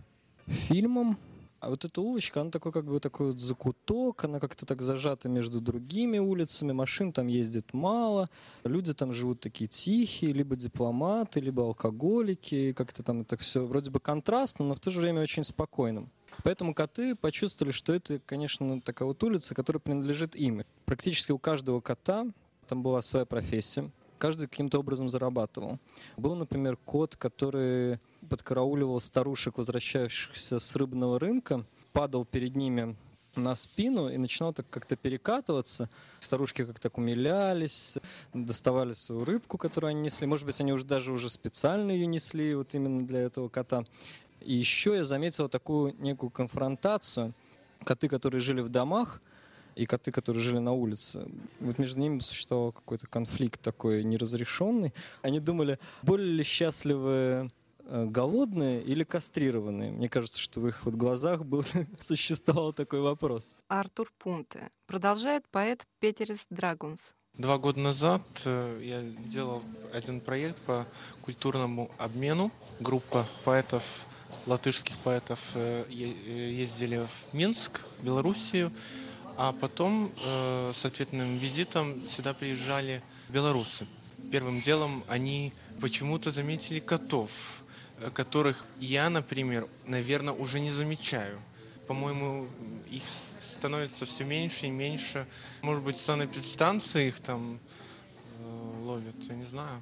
фильмам. 0.48 1.18
А 1.60 1.70
вот 1.70 1.86
эта 1.86 2.02
улочка, 2.02 2.42
она 2.42 2.50
такой 2.50 2.72
как 2.72 2.86
бы 2.86 3.00
такой 3.00 3.28
вот 3.28 3.40
закуток, 3.40 4.24
она 4.24 4.40
как-то 4.40 4.66
так 4.66 4.82
зажата 4.82 5.30
между 5.30 5.62
другими 5.62 6.18
улицами, 6.18 6.72
машин 6.72 7.14
там 7.14 7.28
ездит 7.28 7.72
мало, 7.72 8.32
люди 8.64 8.96
там 8.96 9.14
живут 9.14 9.42
такие 9.42 9.68
тихие, 9.68 10.34
либо 10.34 10.56
дипломаты, 10.56 11.40
либо 11.40 11.62
алкоголики, 11.62 12.74
как-то 12.74 13.04
там 13.04 13.22
это 13.22 13.38
все 13.38 13.64
вроде 13.64 13.92
бы 13.92 14.00
контрастно, 14.00 14.66
но 14.66 14.74
в 14.74 14.80
то 14.80 14.90
же 14.90 15.02
время 15.02 15.22
очень 15.22 15.44
спокойным. 15.44 16.10
Поэтому 16.44 16.74
коты 16.74 17.16
почувствовали, 17.16 17.72
что 17.72 17.94
это, 17.94 18.20
конечно, 18.26 18.82
такая 18.82 19.08
вот 19.08 19.22
улица, 19.24 19.56
которая 19.56 19.80
принадлежит 19.80 20.36
им. 20.36 20.64
Практически 20.86 21.32
у 21.32 21.38
каждого 21.38 21.82
кота 21.82 22.28
там 22.68 22.84
была 22.84 23.02
своя 23.02 23.26
профессия, 23.26 23.90
каждый 24.18 24.48
каким-то 24.48 24.80
образом 24.80 25.10
зарабатывал. 25.10 25.80
Был, 26.16 26.36
например, 26.36 26.78
кот, 26.78 27.16
который 27.16 28.00
подкарауливал 28.30 29.02
старушек, 29.02 29.58
возвращающихся 29.58 30.60
с 30.60 30.76
рыбного 30.76 31.20
рынка, 31.20 31.66
падал 31.92 32.26
перед 32.26 32.56
ними 32.56 32.96
на 33.36 33.56
спину 33.56 34.10
и 34.10 34.18
начинал 34.18 34.54
так 34.54 34.70
как-то 34.70 34.96
перекатываться. 34.96 35.90
Старушки 36.20 36.64
как-то 36.64 36.82
так 36.82 36.98
умилялись, 36.98 37.98
доставали 38.34 38.94
свою 38.94 39.26
рыбку, 39.26 39.58
которую 39.58 39.92
они 39.92 40.02
несли. 40.02 40.28
Может 40.28 40.46
быть, 40.46 40.60
они 40.62 40.74
уже 40.74 40.86
даже 40.86 41.12
уже 41.12 41.30
специально 41.30 41.92
ее 41.92 42.06
несли 42.06 42.56
вот 42.56 42.76
именно 42.76 43.06
для 43.06 43.22
этого 43.22 43.50
кота. 43.50 43.86
И 44.42 44.54
еще 44.54 44.96
я 44.96 45.06
заметил 45.06 45.50
такую 45.50 45.96
некую 46.00 46.30
конфронтацию. 46.30 47.34
Коты, 47.84 48.08
которые 48.08 48.42
жили 48.42 48.62
в 48.62 48.70
домах, 48.70 49.22
и 49.76 49.86
коты, 49.86 50.12
которые 50.12 50.44
жили 50.44 50.60
на 50.60 50.74
улице. 50.74 51.28
Вот 51.60 51.78
между 51.78 52.00
ними 52.00 52.20
существовал 52.20 52.72
какой-то 52.72 53.08
конфликт 53.08 53.62
такой 53.62 54.04
неразрешенный. 54.04 54.94
Они 55.22 55.40
думали, 55.40 55.80
более 56.04 56.32
ли 56.32 56.44
счастливы 56.44 57.50
э, 57.86 58.06
голодные 58.06 58.82
или 58.84 59.04
кастрированные? 59.04 59.92
Мне 59.92 60.10
кажется, 60.10 60.40
что 60.40 60.60
в 60.60 60.68
их 60.68 60.86
вот 60.86 60.96
глазах 60.96 61.46
был, 61.46 61.64
существовал 62.00 62.74
такой 62.74 63.02
вопрос. 63.02 63.56
Артур 63.68 64.12
Пунте. 64.18 64.70
Продолжает 64.88 65.48
поэт 65.50 65.86
Петерис 66.00 66.46
Драгунс. 66.50 67.14
Два 67.38 67.58
года 67.58 67.80
назад 67.80 68.22
э, 68.46 68.80
я 68.84 69.02
делал 69.28 69.62
один 69.94 70.20
проект 70.20 70.58
по 70.64 70.86
культурному 71.22 71.90
обмену. 71.98 72.52
Группа 72.82 73.26
поэтов, 73.46 74.06
латышских 74.46 74.98
поэтов 74.98 75.40
э, 75.56 75.86
ездили 75.90 77.06
в 77.06 77.34
Минск, 77.34 77.82
Белоруссию, 78.02 78.72
а 79.38 79.54
потом 79.54 80.12
э, 80.26 80.72
с 80.74 80.86
ответным 80.86 81.38
визитом 81.38 82.08
сюда 82.08 82.34
приезжали 82.34 83.02
белорусы. 83.30 83.88
Первым 84.32 84.62
делом 84.62 85.04
они 85.08 85.54
почему-то 85.80 86.32
заметили 86.32 86.80
котов, 86.80 87.64
э, 88.00 88.10
которых 88.12 88.66
я, 88.80 89.10
например, 89.10 89.68
наверное, 89.86 90.34
уже 90.34 90.60
не 90.60 90.72
замечаю. 90.72 91.40
По-моему, 91.88 92.48
их 92.90 93.04
становится 93.08 94.06
все 94.06 94.24
меньше 94.24 94.68
и 94.68 94.70
меньше. 94.70 95.28
Может 95.62 95.84
быть, 95.84 95.98
санэпидстанции 95.98 97.08
их 97.08 97.20
там 97.20 97.60
э, 98.40 98.84
ловят, 98.84 99.16
я 99.30 99.36
не 99.36 99.46
знаю. 99.46 99.82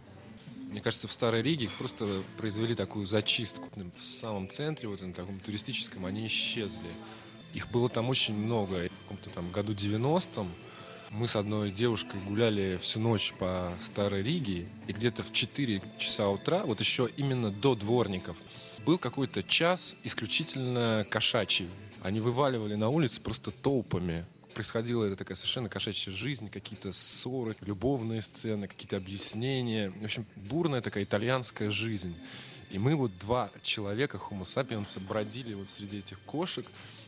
Мне 0.69 0.81
кажется, 0.81 1.07
в 1.07 1.13
Старой 1.13 1.41
Риге 1.41 1.67
просто 1.79 2.07
произвели 2.37 2.75
такую 2.75 3.07
зачистку. 3.07 3.67
В 3.97 4.05
самом 4.05 4.47
центре, 4.49 4.87
вот 4.87 5.01
на 5.01 5.13
таком 5.13 5.39
туристическом, 5.39 6.05
они 6.05 6.27
исчезли. 6.27 6.89
Их 7.55 7.71
было 7.71 7.89
там 7.89 8.07
очень 8.09 8.35
много. 8.35 8.87
В 8.87 9.03
каком-то 9.03 9.31
там 9.31 9.49
году 9.49 9.73
90-м 9.73 10.47
мы 11.09 11.27
с 11.27 11.35
одной 11.35 11.71
девушкой 11.71 12.21
гуляли 12.21 12.79
всю 12.83 12.99
ночь 12.99 13.33
по 13.39 13.67
Старой 13.79 14.21
Риге, 14.21 14.67
и 14.85 14.93
где-то 14.93 15.23
в 15.23 15.33
4 15.33 15.81
часа 15.97 16.29
утра, 16.29 16.63
вот 16.63 16.79
еще 16.79 17.09
именно 17.17 17.49
до 17.49 17.73
дворников, 17.73 18.37
был 18.85 18.99
какой-то 18.99 19.41
час 19.41 19.95
исключительно 20.03 21.03
кошачий. 21.09 21.67
Они 22.03 22.19
вываливали 22.19 22.75
на 22.75 22.89
улице 22.89 23.21
просто 23.21 23.49
толпами. 23.49 24.23
Происходила 24.59 25.05
это 25.05 25.15
такая 25.15 25.37
совершенно 25.37 25.69
кошачья 25.69 26.11
жизнь, 26.11 26.49
какие-то 26.49 26.91
ссоры, 26.91 27.55
любовные 27.61 28.21
сцены, 28.21 28.67
какие-то 28.67 28.97
объяснения. 28.97 29.89
В 29.89 30.03
общем, 30.03 30.25
бурная 30.35 30.81
такая 30.81 31.05
итальянская 31.05 31.71
жизнь. 31.71 32.13
И 32.69 32.77
мы 32.77 32.97
вот 32.97 33.17
два 33.19 33.49
человека, 33.63 34.17
homo 34.17 34.41
sapiens, 34.41 34.99
бродили 34.99 35.53
вот 35.53 35.69
среди 35.69 35.99
этих 35.99 36.19
кошек, 36.25 36.65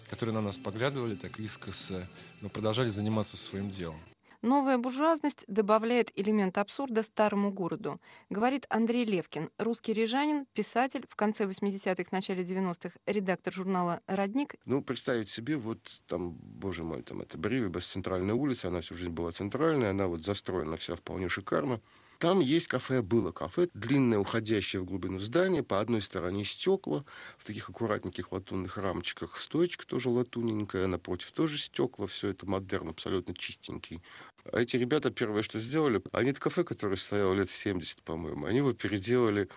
которые 0.10 0.34
на 0.34 0.40
нас 0.40 0.58
поглядывали 0.58 1.16
так 1.16 1.42
искоса, 1.42 2.08
но 2.40 2.48
продолжали 2.48 2.88
заниматься 2.88 3.36
своим 3.36 3.70
делом. 3.70 4.00
Новая 4.42 4.80
буржуазность 4.80 5.46
добавляет 5.48 6.12
элемент 6.16 6.58
абсурда 6.58 7.04
старому 7.04 7.52
городу, 7.52 8.02
говорит 8.32 8.66
Андрей 8.70 9.06
Левкин, 9.06 9.52
русский 9.60 9.94
рижанин, 9.94 10.48
писатель, 10.54 11.06
в 11.08 11.16
конце 11.16 11.46
80-х, 11.46 12.06
начале 12.10 12.44
90-х, 12.44 12.98
редактор 13.06 13.54
журнала 13.54 14.02
«Родник». 14.08 14.56
Ну, 14.66 14.82
представить 14.82 15.30
себе, 15.30 15.58
вот 15.58 16.02
там, 16.08 16.32
боже 16.32 16.84
мой, 16.84 17.04
там 17.04 17.22
это 17.22 17.38
Бривибас, 17.38 17.86
центральная 17.86 18.34
улица, 18.34 18.70
она 18.70 18.82
всю 18.82 18.96
жизнь 18.96 19.12
была 19.12 19.32
центральная, 19.32 19.92
она 19.92 20.08
вот 20.08 20.24
застроена 20.24 20.76
вся 20.76 20.96
вполне 20.96 21.30
шикарно. 21.30 21.80
Там 22.22 22.40
есть 22.40 22.68
кафе, 22.68 23.02
было 23.02 23.32
кафе, 23.32 23.68
длинное, 23.74 24.20
уходящее 24.20 24.84
в 24.84 24.86
глубину 24.86 25.18
здания. 25.18 25.64
По 25.64 25.80
одной 25.80 26.02
стороне 26.02 26.44
стекла, 26.44 27.04
в 27.40 27.46
таких 27.48 27.68
аккуратненьких 27.68 28.32
латунных 28.32 28.78
рамочках 28.78 29.36
стоечка 29.38 29.88
тоже 29.88 30.10
латуненькая, 30.10 30.86
напротив 30.86 31.32
тоже 31.32 31.58
стекла, 31.58 32.06
все 32.06 32.28
это 32.30 32.48
модерн, 32.48 32.90
абсолютно 32.90 33.34
чистенький. 33.34 34.04
А 34.46 34.62
эти 34.62 34.78
ребята 34.78 35.10
первое, 35.10 35.42
что 35.42 35.60
сделали, 35.60 36.00
они 36.12 36.30
это 36.30 36.40
кафе, 36.40 36.64
которое 36.64 36.96
стояло 36.96 37.34
лет 37.34 37.50
70, 37.50 38.04
по-моему, 38.04 38.46
они 38.46 38.58
его 38.58 38.74
переделали 38.74 39.50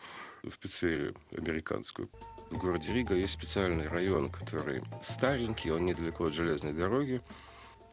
в 0.42 0.58
пиццерию 0.58 1.14
американскую. 1.36 2.08
В 2.50 2.56
городе 2.56 2.94
Рига 2.94 3.14
есть 3.14 3.34
специальный 3.34 3.88
район, 3.88 4.30
который 4.30 4.82
старенький, 5.02 5.70
он 5.70 5.84
недалеко 5.84 6.28
от 6.28 6.32
железной 6.32 6.72
дороги. 6.72 7.20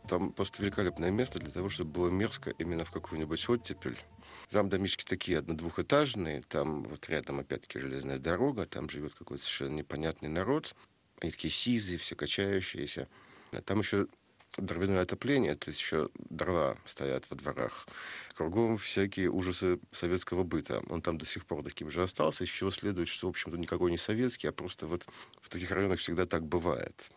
Там 0.08 0.32
просто 0.32 0.64
великолепное 0.64 1.12
место 1.12 1.40
для 1.40 1.52
того, 1.52 1.70
чтобы 1.70 1.92
было 1.92 2.10
мерзко 2.10 2.52
именно 2.52 2.86
в 2.86 2.92
какую-нибудь 2.92 3.50
оттепель. 3.50 3.98
Там 4.52 4.68
домишки 4.68 5.06
такие 5.06 5.38
одно-двухэтажные, 5.38 6.42
там 6.42 6.84
вот 6.84 7.08
рядом 7.08 7.40
опять-таки 7.40 7.80
железная 7.80 8.20
дорога, 8.20 8.66
там 8.66 8.90
живет 8.90 9.14
какой-то 9.14 9.44
совершенно 9.44 9.76
непонятный 9.76 10.28
народ. 10.28 10.76
Они 11.22 11.32
такие 11.32 11.52
сизые, 11.52 11.98
все 11.98 12.16
качающиеся. 12.16 13.08
А 13.54 13.62
там 13.62 13.80
еще 13.80 14.08
дровяное 14.58 15.04
отопление, 15.04 15.56
то 15.56 15.70
есть 15.70 15.80
еще 15.80 16.10
дрова 16.30 16.78
стоят 16.84 17.26
во 17.30 17.38
дворах. 17.38 17.88
Кругом 18.36 18.78
всякие 18.78 19.30
ужасы 19.30 19.80
советского 19.94 20.44
быта. 20.44 20.84
Он 20.90 21.02
там 21.02 21.18
до 21.18 21.26
сих 21.26 21.46
пор 21.46 21.64
таким 21.64 21.90
же 21.90 22.04
остался, 22.04 22.44
из 22.44 22.50
чего 22.50 22.72
следует, 22.72 23.08
что, 23.08 23.28
в 23.28 23.30
общем-то, 23.30 23.58
никакой 23.58 23.92
не 23.92 23.98
советский, 23.98 24.48
а 24.48 24.52
просто 24.52 24.86
вот 24.86 25.08
в 25.42 25.48
таких 25.48 25.72
районах 25.72 26.00
всегда 26.00 26.26
так 26.26 26.46
бывает. 26.46 27.10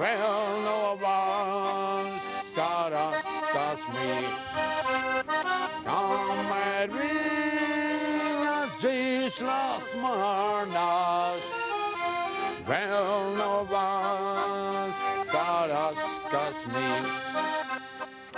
Well, 0.00 0.60
no 0.62 0.98
one's 1.02 2.22
gotta 2.56 3.06
stop 3.50 3.78
me. 3.92 4.10
Come 5.84 6.52
and 6.72 6.90
ring 6.90 8.70
these 8.80 9.36
last 9.42 9.96
mornings. 10.00 11.60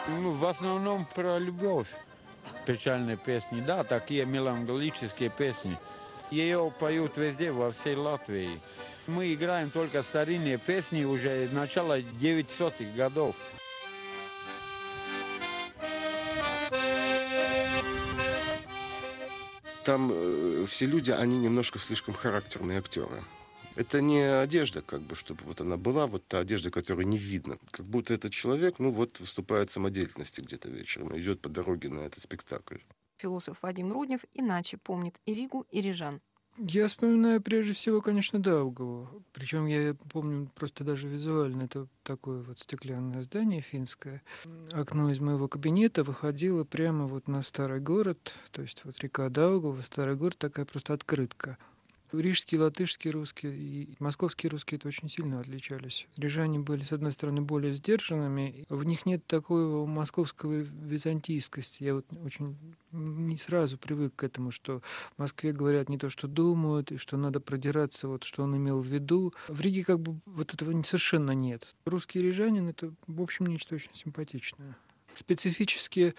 Ну, 0.08 0.32
в 0.32 0.44
основном 0.46 1.04
про 1.14 1.38
любовь. 1.38 1.88
Печальные 2.66 3.16
песни, 3.18 3.60
да, 3.60 3.84
такие 3.84 4.24
меланхолические 4.24 5.30
песни. 5.30 5.76
Ее 6.30 6.72
поют 6.80 7.16
везде, 7.16 7.52
во 7.52 7.70
всей 7.70 7.94
Латвии. 7.94 8.60
Мы 9.06 9.34
играем 9.34 9.70
только 9.70 10.02
старинные 10.02 10.58
песни 10.58 11.04
уже 11.04 11.48
начала 11.52 11.98
900-х 12.00 12.96
годов. 12.96 13.34
Там 19.84 20.10
э, 20.12 20.66
все 20.68 20.86
люди, 20.86 21.10
они 21.10 21.38
немножко 21.38 21.80
слишком 21.80 22.14
характерные 22.14 22.78
актеры. 22.78 23.20
Это 23.74 24.00
не 24.00 24.20
одежда, 24.20 24.82
как 24.82 25.00
бы, 25.00 25.16
чтобы 25.16 25.42
вот 25.44 25.60
она 25.60 25.76
была, 25.76 26.06
вот 26.06 26.24
та 26.28 26.38
одежда, 26.38 26.70
которую 26.70 27.08
не 27.08 27.18
видно. 27.18 27.58
Как 27.72 27.86
будто 27.86 28.14
этот 28.14 28.32
человек, 28.32 28.78
ну 28.78 28.92
вот, 28.92 29.18
выступает 29.18 29.70
в 29.70 29.72
самодеятельности 29.72 30.40
где-то 30.40 30.68
вечером, 30.68 31.18
идет 31.18 31.40
по 31.40 31.48
дороге 31.48 31.88
на 31.88 32.00
этот 32.00 32.22
спектакль. 32.22 32.76
Философ 33.16 33.58
Вадим 33.62 33.92
Руднев 33.92 34.20
иначе 34.34 34.76
помнит 34.76 35.16
и 35.26 35.34
Ригу, 35.34 35.66
и 35.70 35.80
Рижан. 35.80 36.20
Я 36.58 36.86
вспоминаю 36.86 37.40
прежде 37.40 37.72
всего, 37.72 38.02
конечно, 38.02 38.38
Даугаву. 38.38 39.08
Причем 39.32 39.66
я 39.66 39.94
помню 40.12 40.50
просто 40.54 40.84
даже 40.84 41.08
визуально. 41.08 41.62
Это 41.62 41.86
такое 42.02 42.42
вот 42.42 42.58
стеклянное 42.58 43.22
здание 43.22 43.62
финское. 43.62 44.22
Окно 44.72 45.10
из 45.10 45.18
моего 45.18 45.48
кабинета 45.48 46.02
выходило 46.04 46.64
прямо 46.64 47.06
вот 47.06 47.26
на 47.26 47.42
старый 47.42 47.80
город. 47.80 48.34
То 48.50 48.62
есть 48.62 48.84
вот 48.84 49.00
река 49.00 49.28
Даугава, 49.30 49.80
старый 49.80 50.14
город, 50.14 50.36
такая 50.38 50.66
просто 50.66 50.92
открытка. 50.92 51.56
Рижские, 52.12 52.60
латышские 52.60 53.12
русские 53.12 53.54
и 53.56 53.94
московские 53.98 54.50
русские 54.50 54.78
это 54.78 54.88
очень 54.88 55.08
сильно 55.08 55.40
отличались. 55.40 56.06
Рижане 56.16 56.58
были, 56.58 56.82
с 56.82 56.92
одной 56.92 57.12
стороны, 57.12 57.40
более 57.40 57.72
сдержанными. 57.72 58.64
В 58.68 58.84
них 58.84 59.06
нет 59.06 59.26
такой 59.26 59.64
московской 59.86 60.62
византийскости. 60.62 61.84
Я 61.84 61.94
вот 61.94 62.06
очень 62.24 62.56
не 62.92 63.38
сразу 63.38 63.78
привык 63.78 64.14
к 64.16 64.24
этому, 64.24 64.50
что 64.50 64.80
в 65.16 65.18
Москве 65.18 65.52
говорят 65.52 65.88
не 65.88 65.98
то, 65.98 66.10
что 66.10 66.28
думают, 66.28 66.92
и 66.92 66.98
что 66.98 67.16
надо 67.16 67.40
продираться, 67.40 68.08
вот 68.08 68.24
что 68.24 68.42
он 68.42 68.56
имел 68.56 68.80
в 68.80 68.86
виду. 68.86 69.32
В 69.48 69.60
Риге 69.60 69.84
как 69.84 70.00
бы 70.00 70.20
вот 70.26 70.52
этого 70.52 70.70
совершенно 70.82 71.32
нет. 71.32 71.74
Русский 71.84 72.20
рижанин— 72.20 72.68
это, 72.70 72.92
в 73.06 73.20
общем, 73.22 73.46
нечто 73.46 73.74
очень 73.74 73.94
симпатичное. 73.94 74.76
Специфические 75.14 76.14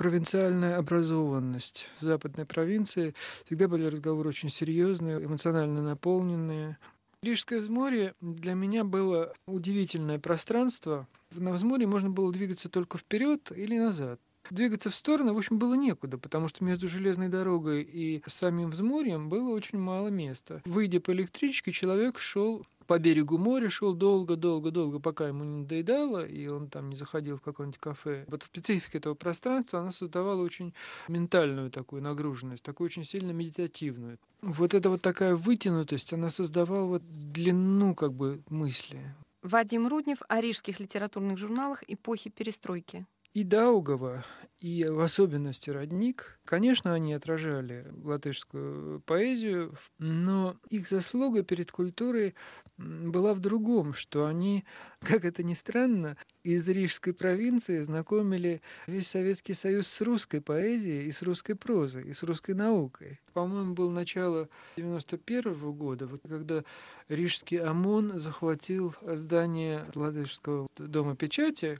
провинциальная 0.00 0.78
образованность. 0.78 1.86
Западной 2.00 2.46
провинции 2.46 3.14
всегда 3.44 3.68
были 3.68 3.84
разговоры 3.84 4.30
очень 4.30 4.48
серьезные, 4.48 5.22
эмоционально 5.22 5.82
наполненные. 5.82 6.78
Рижское 7.22 7.60
взморье 7.60 8.14
для 8.22 8.54
меня 8.54 8.82
было 8.82 9.34
удивительное 9.44 10.18
пространство. 10.18 11.06
На 11.32 11.52
взморье 11.52 11.86
можно 11.86 12.08
было 12.08 12.32
двигаться 12.32 12.70
только 12.70 12.96
вперед 12.96 13.52
или 13.54 13.78
назад. 13.78 14.18
Двигаться 14.50 14.90
в 14.90 14.94
сторону, 14.94 15.34
в 15.34 15.38
общем, 15.38 15.58
было 15.58 15.74
некуда, 15.74 16.18
потому 16.18 16.48
что 16.48 16.64
между 16.64 16.88
железной 16.88 17.28
дорогой 17.28 17.82
и 17.82 18.22
самим 18.26 18.70
взморьем 18.70 19.28
было 19.28 19.50
очень 19.50 19.78
мало 19.78 20.08
места. 20.08 20.60
Выйдя 20.64 21.00
по 21.00 21.12
электричке, 21.12 21.72
человек 21.72 22.18
шел 22.18 22.66
по 22.88 22.98
берегу 22.98 23.38
моря, 23.38 23.70
шел 23.70 23.94
долго-долго-долго, 23.94 24.98
пока 24.98 25.28
ему 25.28 25.44
не 25.44 25.60
надоедало, 25.60 26.26
и 26.26 26.48
он 26.48 26.68
там 26.68 26.90
не 26.90 26.96
заходил 26.96 27.36
в 27.36 27.40
какое-нибудь 27.40 27.78
кафе. 27.78 28.24
Вот 28.26 28.42
специфика 28.42 28.98
этого 28.98 29.14
пространства, 29.14 29.78
она 29.78 29.92
создавала 29.92 30.42
очень 30.42 30.74
ментальную 31.06 31.70
такую 31.70 32.02
нагруженность, 32.02 32.64
такую 32.64 32.86
очень 32.86 33.04
сильно 33.04 33.30
медитативную. 33.30 34.18
Вот 34.42 34.74
эта 34.74 34.90
вот 34.90 35.02
такая 35.02 35.36
вытянутость, 35.36 36.12
она 36.12 36.30
создавала 36.30 36.86
вот 36.86 37.02
длину 37.06 37.94
как 37.94 38.12
бы 38.12 38.42
мысли. 38.48 39.14
Вадим 39.42 39.86
Руднев 39.86 40.18
о 40.28 40.40
рижских 40.40 40.80
литературных 40.80 41.38
журналах 41.38 41.84
эпохи 41.86 42.28
перестройки. 42.28 43.06
И 43.32 43.44
Даугава, 43.44 44.24
и 44.58 44.84
в 44.84 44.98
особенности 45.00 45.70
Родник, 45.70 46.40
конечно, 46.44 46.92
они 46.92 47.14
отражали 47.14 47.86
латышскую 48.02 49.00
поэзию, 49.02 49.76
но 49.98 50.56
их 50.68 50.88
заслуга 50.88 51.44
перед 51.44 51.70
культурой 51.70 52.34
была 52.76 53.32
в 53.32 53.40
другом, 53.40 53.94
что 53.94 54.26
они, 54.26 54.64
как 55.00 55.24
это 55.24 55.44
ни 55.44 55.54
странно, 55.54 56.16
из 56.42 56.68
Рижской 56.68 57.14
провинции 57.14 57.80
знакомили 57.80 58.62
весь 58.88 59.06
Советский 59.06 59.54
Союз 59.54 59.86
с 59.86 60.00
русской 60.00 60.40
поэзией 60.40 61.06
и 61.06 61.10
с 61.10 61.22
русской 61.22 61.54
прозой, 61.54 62.08
и 62.08 62.12
с 62.12 62.24
русской 62.24 62.54
наукой. 62.54 63.20
По-моему, 63.32 63.74
было 63.74 63.90
начало 63.90 64.48
91 64.76 65.52
-го 65.52 65.72
года, 65.72 66.06
вот 66.06 66.22
когда 66.28 66.64
Рижский 67.08 67.58
ОМОН 67.58 68.18
захватил 68.18 68.94
здание 69.02 69.86
Ладыжского 69.94 70.68
дома 70.76 71.14
печати, 71.14 71.78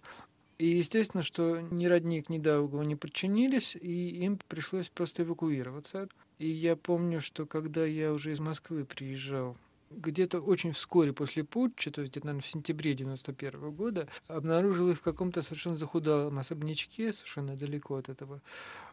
и 0.61 0.67
естественно, 0.67 1.23
что 1.23 1.59
ни 1.59 1.87
Родник, 1.87 2.29
ни 2.29 2.37
Даугава 2.37 2.83
не 2.83 2.95
подчинились, 2.95 3.77
и 3.77 4.25
им 4.25 4.39
пришлось 4.47 4.91
просто 4.91 5.23
эвакуироваться. 5.23 6.07
И 6.39 6.51
я 6.51 6.77
помню, 6.77 7.23
что 7.23 7.47
когда 7.47 7.87
я 7.87 8.13
уже 8.13 8.33
из 8.33 8.41
Москвы 8.41 8.85
приезжал 8.85 9.57
где-то 9.91 10.41
очень 10.41 10.73
вскоре 10.73 11.15
после 11.15 11.45
путча, 11.45 11.91
то 11.91 12.03
есть 12.03 12.13
где-то, 12.13 12.27
наверное, 12.27 12.47
в 12.47 12.47
сентябре 12.47 12.93
91 12.93 13.59
-го 13.59 13.71
года, 13.71 14.07
обнаружил 14.29 14.91
их 14.91 14.99
в 14.99 15.03
каком-то 15.03 15.41
совершенно 15.41 15.79
захудалом 15.79 16.39
особнячке, 16.39 17.15
совершенно 17.15 17.57
далеко 17.57 17.97
от 17.97 18.11
этого 18.11 18.43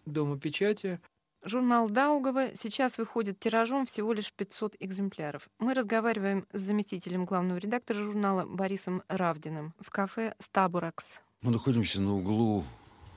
дома 0.06 0.40
печати. 0.40 1.02
Журнал 1.44 1.90
Даугава 1.90 2.56
сейчас 2.56 2.98
выходит 2.98 3.40
тиражом 3.40 3.86
всего 3.86 4.14
лишь 4.14 4.32
500 4.32 4.78
экземпляров. 4.80 5.50
Мы 5.60 5.74
разговариваем 5.74 6.48
с 6.54 6.62
заместителем 6.62 7.26
главного 7.26 7.58
редактора 7.58 7.98
журнала 7.98 8.46
Борисом 8.46 9.04
Равдиным 9.10 9.74
в 9.82 9.90
кафе 9.90 10.34
«Стабуракс». 10.40 11.20
Мы 11.48 11.54
находимся 11.54 12.02
на 12.02 12.14
углу 12.14 12.66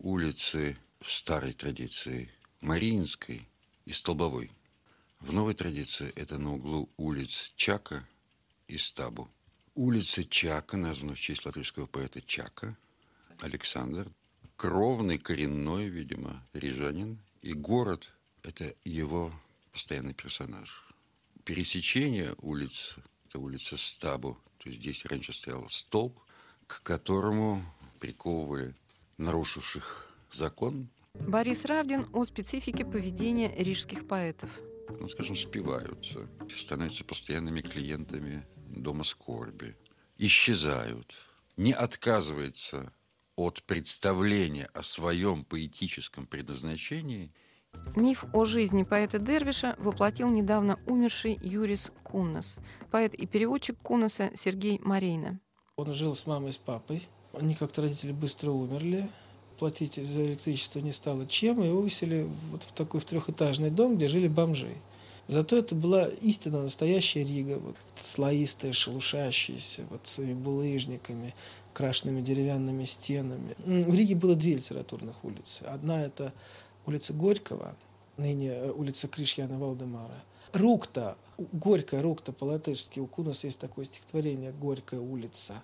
улицы 0.03 0.77
в 1.01 1.11
старой 1.11 1.53
традиции 1.53 2.31
Мариинской 2.61 3.45
и 3.87 3.93
Столбовой. 3.93 4.53
В 5.19 5.33
новой 5.33 5.55
традиции 5.55 6.13
это 6.15 6.39
на 6.39 6.55
углу 6.55 6.89
улиц 6.97 7.51
Чака 7.57 8.07
и 8.69 8.79
Стабу. 8.79 9.29
Улица 9.75 10.25
Чака 10.25 10.77
названа 10.77 11.17
в 11.17 11.21
честь 11.21 11.45
латышского 11.45 11.87
поэта 11.87 12.21
Чака, 12.21 12.77
Александр. 13.41 14.07
Кровный, 14.57 15.19
коренной, 15.19 15.89
видимо, 15.89 16.47
рижанин. 16.53 17.19
И 17.43 17.53
город– 17.53 18.13
это 18.45 18.77
его 18.85 19.33
постоянный 19.73 20.15
персонаж. 20.15 20.87
Пересечение 21.43 22.37
улиц– 22.39 22.95
это 23.27 23.41
улица 23.41 23.77
Стабу. 23.77 24.39
То 24.59 24.69
есть 24.69 24.79
здесь 24.81 25.05
раньше 25.07 25.33
стоял 25.33 25.69
столб, 25.69 26.17
к 26.69 26.81
которому 26.85 27.65
приковывали 28.01 28.75
нарушивших 29.19 30.13
закон. 30.33 30.89
Борис 31.15 31.65
Равдин 31.65 32.09
о 32.13 32.25
специфике 32.25 32.85
поведения 32.85 33.55
рижских 33.57 34.09
поэтов– 34.09 34.51
ну, 34.99 35.09
скажем, 35.09 35.37
спиваются, 35.37 36.29
становятся 36.57 37.05
постоянными 37.05 37.61
клиентами 37.61 38.47
дома 38.67 39.05
скорби, 39.05 39.77
исчезают, 40.19 41.15
не 41.57 41.73
отказывается 41.73 42.93
от 43.37 43.63
представления 43.65 44.67
о 44.75 44.83
своем 44.83 45.45
поэтическом 45.45 46.27
предназначении. 46.27 47.33
Миф 47.95 48.25
о 48.33 48.45
жизни 48.45 48.83
поэта 48.83 49.19
Дервиша 49.19 49.77
воплотил 49.79 50.29
недавно 50.29 50.79
умерший 50.87 51.39
Юрис 51.41 51.93
Куннас, 52.03 52.59
поэт 52.91 53.15
и 53.15 53.27
переводчик 53.27 53.79
Куннаса 53.79 54.31
Сергей 54.35 54.81
Марейна. 54.81 55.39
Он 55.77 55.95
жил 55.95 56.15
с 56.15 56.27
мамой 56.27 56.51
и 56.51 56.53
с 56.53 56.59
папой. 56.59 57.07
Они 57.33 57.55
как-то 57.55 57.83
родители 57.83 58.13
быстро 58.13 58.51
умерли 58.51 59.09
платить 59.61 59.97
за 59.97 60.23
электричество 60.23 60.81
не 60.81 60.91
стало 60.91 61.27
чем, 61.27 61.63
и 61.63 61.67
его 61.67 61.83
выселили 61.83 62.27
вот 62.51 62.63
в 62.63 62.73
такой 62.73 62.99
в 62.99 63.05
трехэтажный 63.05 63.71
дом, 63.71 63.97
где 63.97 64.09
жили 64.09 64.27
бомжи. 64.27 64.75
Зато 65.29 65.59
это 65.59 65.75
была 65.75 66.09
истинно 66.23 66.63
настоящая 66.63 67.25
Рига, 67.25 67.59
вот, 67.59 67.77
слоистая, 68.01 68.73
шелушащаяся, 68.73 69.83
вот 69.91 70.01
своими 70.05 70.33
булыжниками, 70.33 71.35
крашенными 71.75 72.23
деревянными 72.23 72.85
стенами. 72.85 73.55
В 73.65 73.95
Риге 73.95 74.17
было 74.17 74.35
две 74.35 74.55
литературных 74.55 75.23
улицы. 75.25 75.63
Одна– 75.65 76.03
это 76.05 76.33
улица 76.87 77.13
Горького, 77.13 77.77
ныне 78.17 78.49
э, 78.49 78.71
улица 78.73 79.09
Кришьяна 79.09 79.59
Валдемара. 79.59 80.25
Рукта, 80.55 81.17
Горькая 81.53 82.03
Рукта 82.03 82.33
по-латышски, 82.33 82.99
у 82.99 83.07
Кунаса 83.07 83.47
есть 83.47 83.61
такое 83.61 83.85
стихотворение 83.85 84.53
«Горькая 84.53 85.01
улица» 85.01 85.63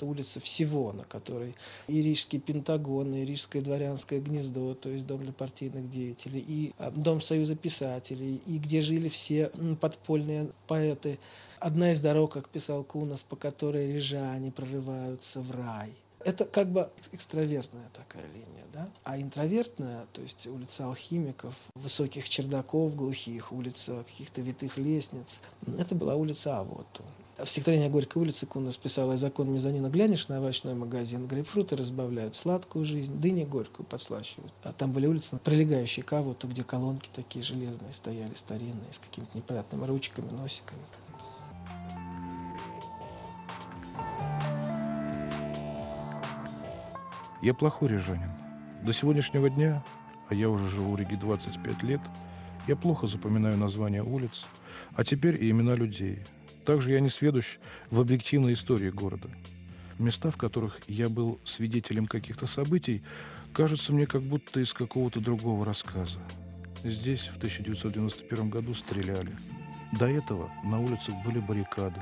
это 0.00 0.06
улица 0.06 0.40
всего, 0.40 0.92
на 0.92 1.04
которой 1.04 1.54
и 1.86 2.00
Рижский 2.00 2.40
Пентагон, 2.40 3.14
и 3.14 3.26
Рижское 3.26 3.60
дворянское 3.60 4.20
гнездо, 4.20 4.74
то 4.74 4.88
есть 4.88 5.06
дом 5.06 5.18
для 5.18 5.32
партийных 5.32 5.90
деятелей, 5.90 6.42
и 6.46 6.72
а, 6.78 6.90
дом 6.90 7.20
Союза 7.20 7.54
писателей, 7.54 8.40
и 8.46 8.58
где 8.58 8.80
жили 8.80 9.08
все 9.08 9.50
подпольные 9.80 10.50
поэты. 10.66 11.18
Одна 11.58 11.92
из 11.92 12.00
дорог, 12.00 12.32
как 12.32 12.48
писал 12.48 12.82
Кунас, 12.82 13.22
по 13.22 13.36
которой 13.36 13.92
рижане 13.92 14.50
прорываются 14.50 15.42
в 15.42 15.50
рай. 15.50 15.92
Это 16.24 16.44
как 16.44 16.68
бы 16.70 16.90
экстравертная 17.12 17.90
такая 17.92 18.26
линия, 18.32 18.64
да? 18.72 18.88
А 19.04 19.18
интровертная, 19.18 20.06
то 20.12 20.22
есть 20.22 20.46
улица 20.46 20.86
алхимиков, 20.86 21.54
высоких 21.74 22.28
чердаков 22.28 22.94
глухих, 22.94 23.52
улица 23.52 24.04
каких-то 24.04 24.40
витых 24.40 24.78
лестниц, 24.78 25.42
это 25.78 25.94
была 25.94 26.14
улица 26.16 26.58
Авоту. 26.58 27.02
В 27.44 27.48
стихотворении 27.48 27.88
Горькой 27.88 28.22
улицы 28.22 28.44
Кунас 28.44 28.76
писала 28.76 29.16
«Закон 29.16 29.50
мезонина 29.50 29.88
глянешь 29.88 30.28
на 30.28 30.38
овощной 30.38 30.74
магазин, 30.74 31.26
грейпфруты 31.26 31.74
разбавляют 31.74 32.34
сладкую 32.34 32.84
жизнь, 32.84 33.18
дыни 33.18 33.44
горькую 33.44 33.86
подслащивают». 33.86 34.52
А 34.62 34.72
там 34.72 34.92
были 34.92 35.06
улицы, 35.06 35.38
прилегающие 35.42 36.04
к 36.04 36.12
Авоту, 36.12 36.48
где 36.48 36.64
колонки 36.64 37.08
такие 37.14 37.42
железные 37.42 37.92
стояли, 37.92 38.34
старинные, 38.34 38.92
с 38.92 38.98
какими-то 38.98 39.38
непонятными 39.38 39.86
ручками, 39.86 40.30
носиками. 40.32 40.80
Я 47.42 47.54
плохой 47.54 47.88
рижанин. 47.88 48.30
До 48.82 48.92
сегодняшнего 48.92 49.48
дня, 49.48 49.82
а 50.28 50.34
я 50.34 50.50
уже 50.50 50.68
живу 50.68 50.92
в 50.92 50.98
Риге 50.98 51.16
25 51.16 51.82
лет, 51.84 52.00
я 52.68 52.76
плохо 52.76 53.06
запоминаю 53.06 53.56
названия 53.56 54.02
улиц, 54.02 54.44
а 54.94 55.04
теперь 55.04 55.42
и 55.42 55.50
имена 55.50 55.74
людей. 55.74 56.22
Также 56.70 56.92
я 56.92 57.00
не 57.00 57.10
сведущ 57.10 57.58
в 57.90 57.98
объективной 57.98 58.52
истории 58.52 58.90
города. 58.90 59.28
Места, 59.98 60.30
в 60.30 60.36
которых 60.36 60.78
я 60.86 61.08
был 61.08 61.40
свидетелем 61.44 62.06
каких-то 62.06 62.46
событий, 62.46 63.02
кажутся 63.52 63.92
мне 63.92 64.06
как 64.06 64.22
будто 64.22 64.60
из 64.60 64.72
какого-то 64.72 65.18
другого 65.18 65.66
рассказа. 65.66 66.20
Здесь 66.84 67.22
в 67.22 67.38
1991 67.38 68.50
году 68.50 68.72
стреляли. 68.74 69.34
До 69.98 70.06
этого 70.06 70.48
на 70.62 70.78
улицах 70.80 71.12
были 71.26 71.40
баррикады. 71.40 72.00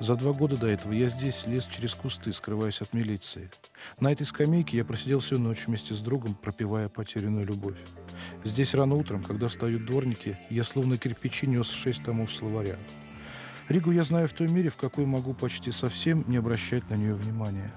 За 0.00 0.16
два 0.16 0.34
года 0.34 0.58
до 0.58 0.66
этого 0.66 0.92
я 0.92 1.08
здесь 1.08 1.46
лез 1.46 1.66
через 1.66 1.94
кусты, 1.94 2.34
скрываясь 2.34 2.82
от 2.82 2.92
милиции. 2.92 3.50
На 4.00 4.12
этой 4.12 4.26
скамейке 4.26 4.76
я 4.76 4.84
просидел 4.84 5.20
всю 5.20 5.38
ночь 5.38 5.66
вместе 5.66 5.94
с 5.94 6.00
другом, 6.00 6.34
пропивая 6.34 6.90
потерянную 6.90 7.46
любовь. 7.46 7.78
Здесь 8.44 8.74
рано 8.74 8.96
утром, 8.96 9.22
когда 9.22 9.48
встают 9.48 9.86
дворники, 9.86 10.38
я 10.50 10.64
словно 10.64 10.98
кирпичи 10.98 11.46
нес 11.46 11.70
шесть 11.70 12.04
томов 12.04 12.30
словаря. 12.30 12.78
Ригу 13.68 13.90
я 13.90 14.02
знаю 14.02 14.28
в 14.28 14.32
той 14.32 14.48
мере, 14.48 14.70
в 14.70 14.76
какой 14.76 15.04
могу 15.04 15.34
почти 15.34 15.72
совсем 15.72 16.24
не 16.26 16.38
обращать 16.38 16.88
на 16.88 16.94
нее 16.94 17.14
внимания. 17.14 17.70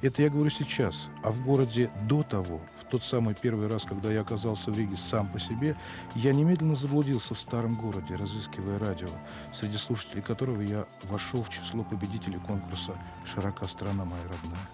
Это 0.00 0.22
я 0.22 0.30
говорю 0.30 0.50
сейчас, 0.50 1.08
а 1.24 1.32
в 1.32 1.42
городе 1.44 1.90
до 2.06 2.22
того, 2.22 2.60
в 2.80 2.84
тот 2.84 3.02
самый 3.02 3.34
первый 3.34 3.66
раз, 3.66 3.84
когда 3.84 4.12
я 4.12 4.20
оказался 4.20 4.70
в 4.70 4.78
Риге 4.78 4.96
сам 4.96 5.26
по 5.26 5.40
себе, 5.40 5.76
я 6.14 6.32
немедленно 6.32 6.76
заблудился 6.76 7.34
в 7.34 7.40
старом 7.40 7.74
городе, 7.74 8.14
разыскивая 8.14 8.78
радио, 8.78 9.08
среди 9.52 9.78
слушателей 9.78 10.22
которого 10.22 10.60
я 10.60 10.86
вошел 11.04 11.42
в 11.42 11.48
число 11.48 11.82
победителей 11.82 12.38
конкурса 12.38 12.92
«Широка 13.24 13.66
страна 13.66 14.04
моя 14.04 14.22
родная». 14.22 14.68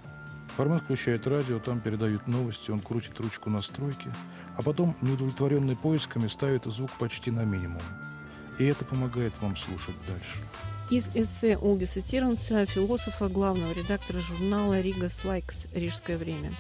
Формат 0.57 0.83
включает 0.83 1.27
радио, 1.27 1.61
там 1.61 1.81
передают 1.81 2.29
новости, 2.29 2.71
он 2.71 2.81
крутит 2.81 3.19
ручку 3.21 3.49
настройки, 3.49 4.11
а 4.59 4.62
потом, 4.62 4.95
неудовлетворенный 5.01 5.77
поисками, 5.77 6.27
ставит 6.27 6.65
звук 6.65 6.91
почти 6.99 7.31
на 7.31 7.45
минимум. 7.45 7.81
И 8.59 8.65
это 8.65 8.85
помогает 8.85 9.33
вам 9.41 9.57
слушать 9.57 9.95
дальше. 10.07 10.38
Из 10.91 11.09
эссе 11.15 11.57
Олдиса 11.57 12.03
Тиренса, 12.03 12.67
философа, 12.67 13.29
главного 13.29 13.73
редактора 13.73 14.19
журнала 14.19 14.81
«Рига 14.81 15.09
Слайкс. 15.09 15.67
Рижское 15.73 16.19
время». 16.19 16.53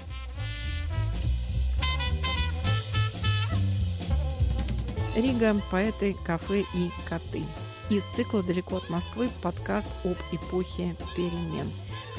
Рига, 5.14 5.60
поэты, 5.70 6.16
кафе 6.24 6.64
и 6.74 6.90
коты. 7.06 7.42
Из 7.90 8.02
цикла 8.14 8.42
«Далеко 8.42 8.76
от 8.76 8.88
Москвы» 8.88 9.28
подкаст 9.42 9.88
об 10.04 10.16
эпохе 10.32 10.96
перемен. 11.14 11.70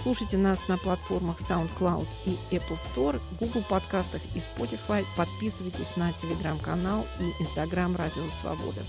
Слушайте 0.03 0.37
нас 0.37 0.67
на 0.67 0.77
платформах 0.77 1.39
SoundCloud 1.39 2.05
и 2.25 2.37
Apple 2.51 2.77
Store, 2.77 3.19
Google 3.39 3.63
подкастах 3.67 4.21
и 4.35 4.39
Spotify. 4.39 5.03
Подписывайтесь 5.17 5.95
на 5.95 6.13
телеграм-канал 6.13 7.07
и 7.19 7.43
Instagram 7.43 7.95
Радио 7.95 8.23
Свобода. 8.39 8.81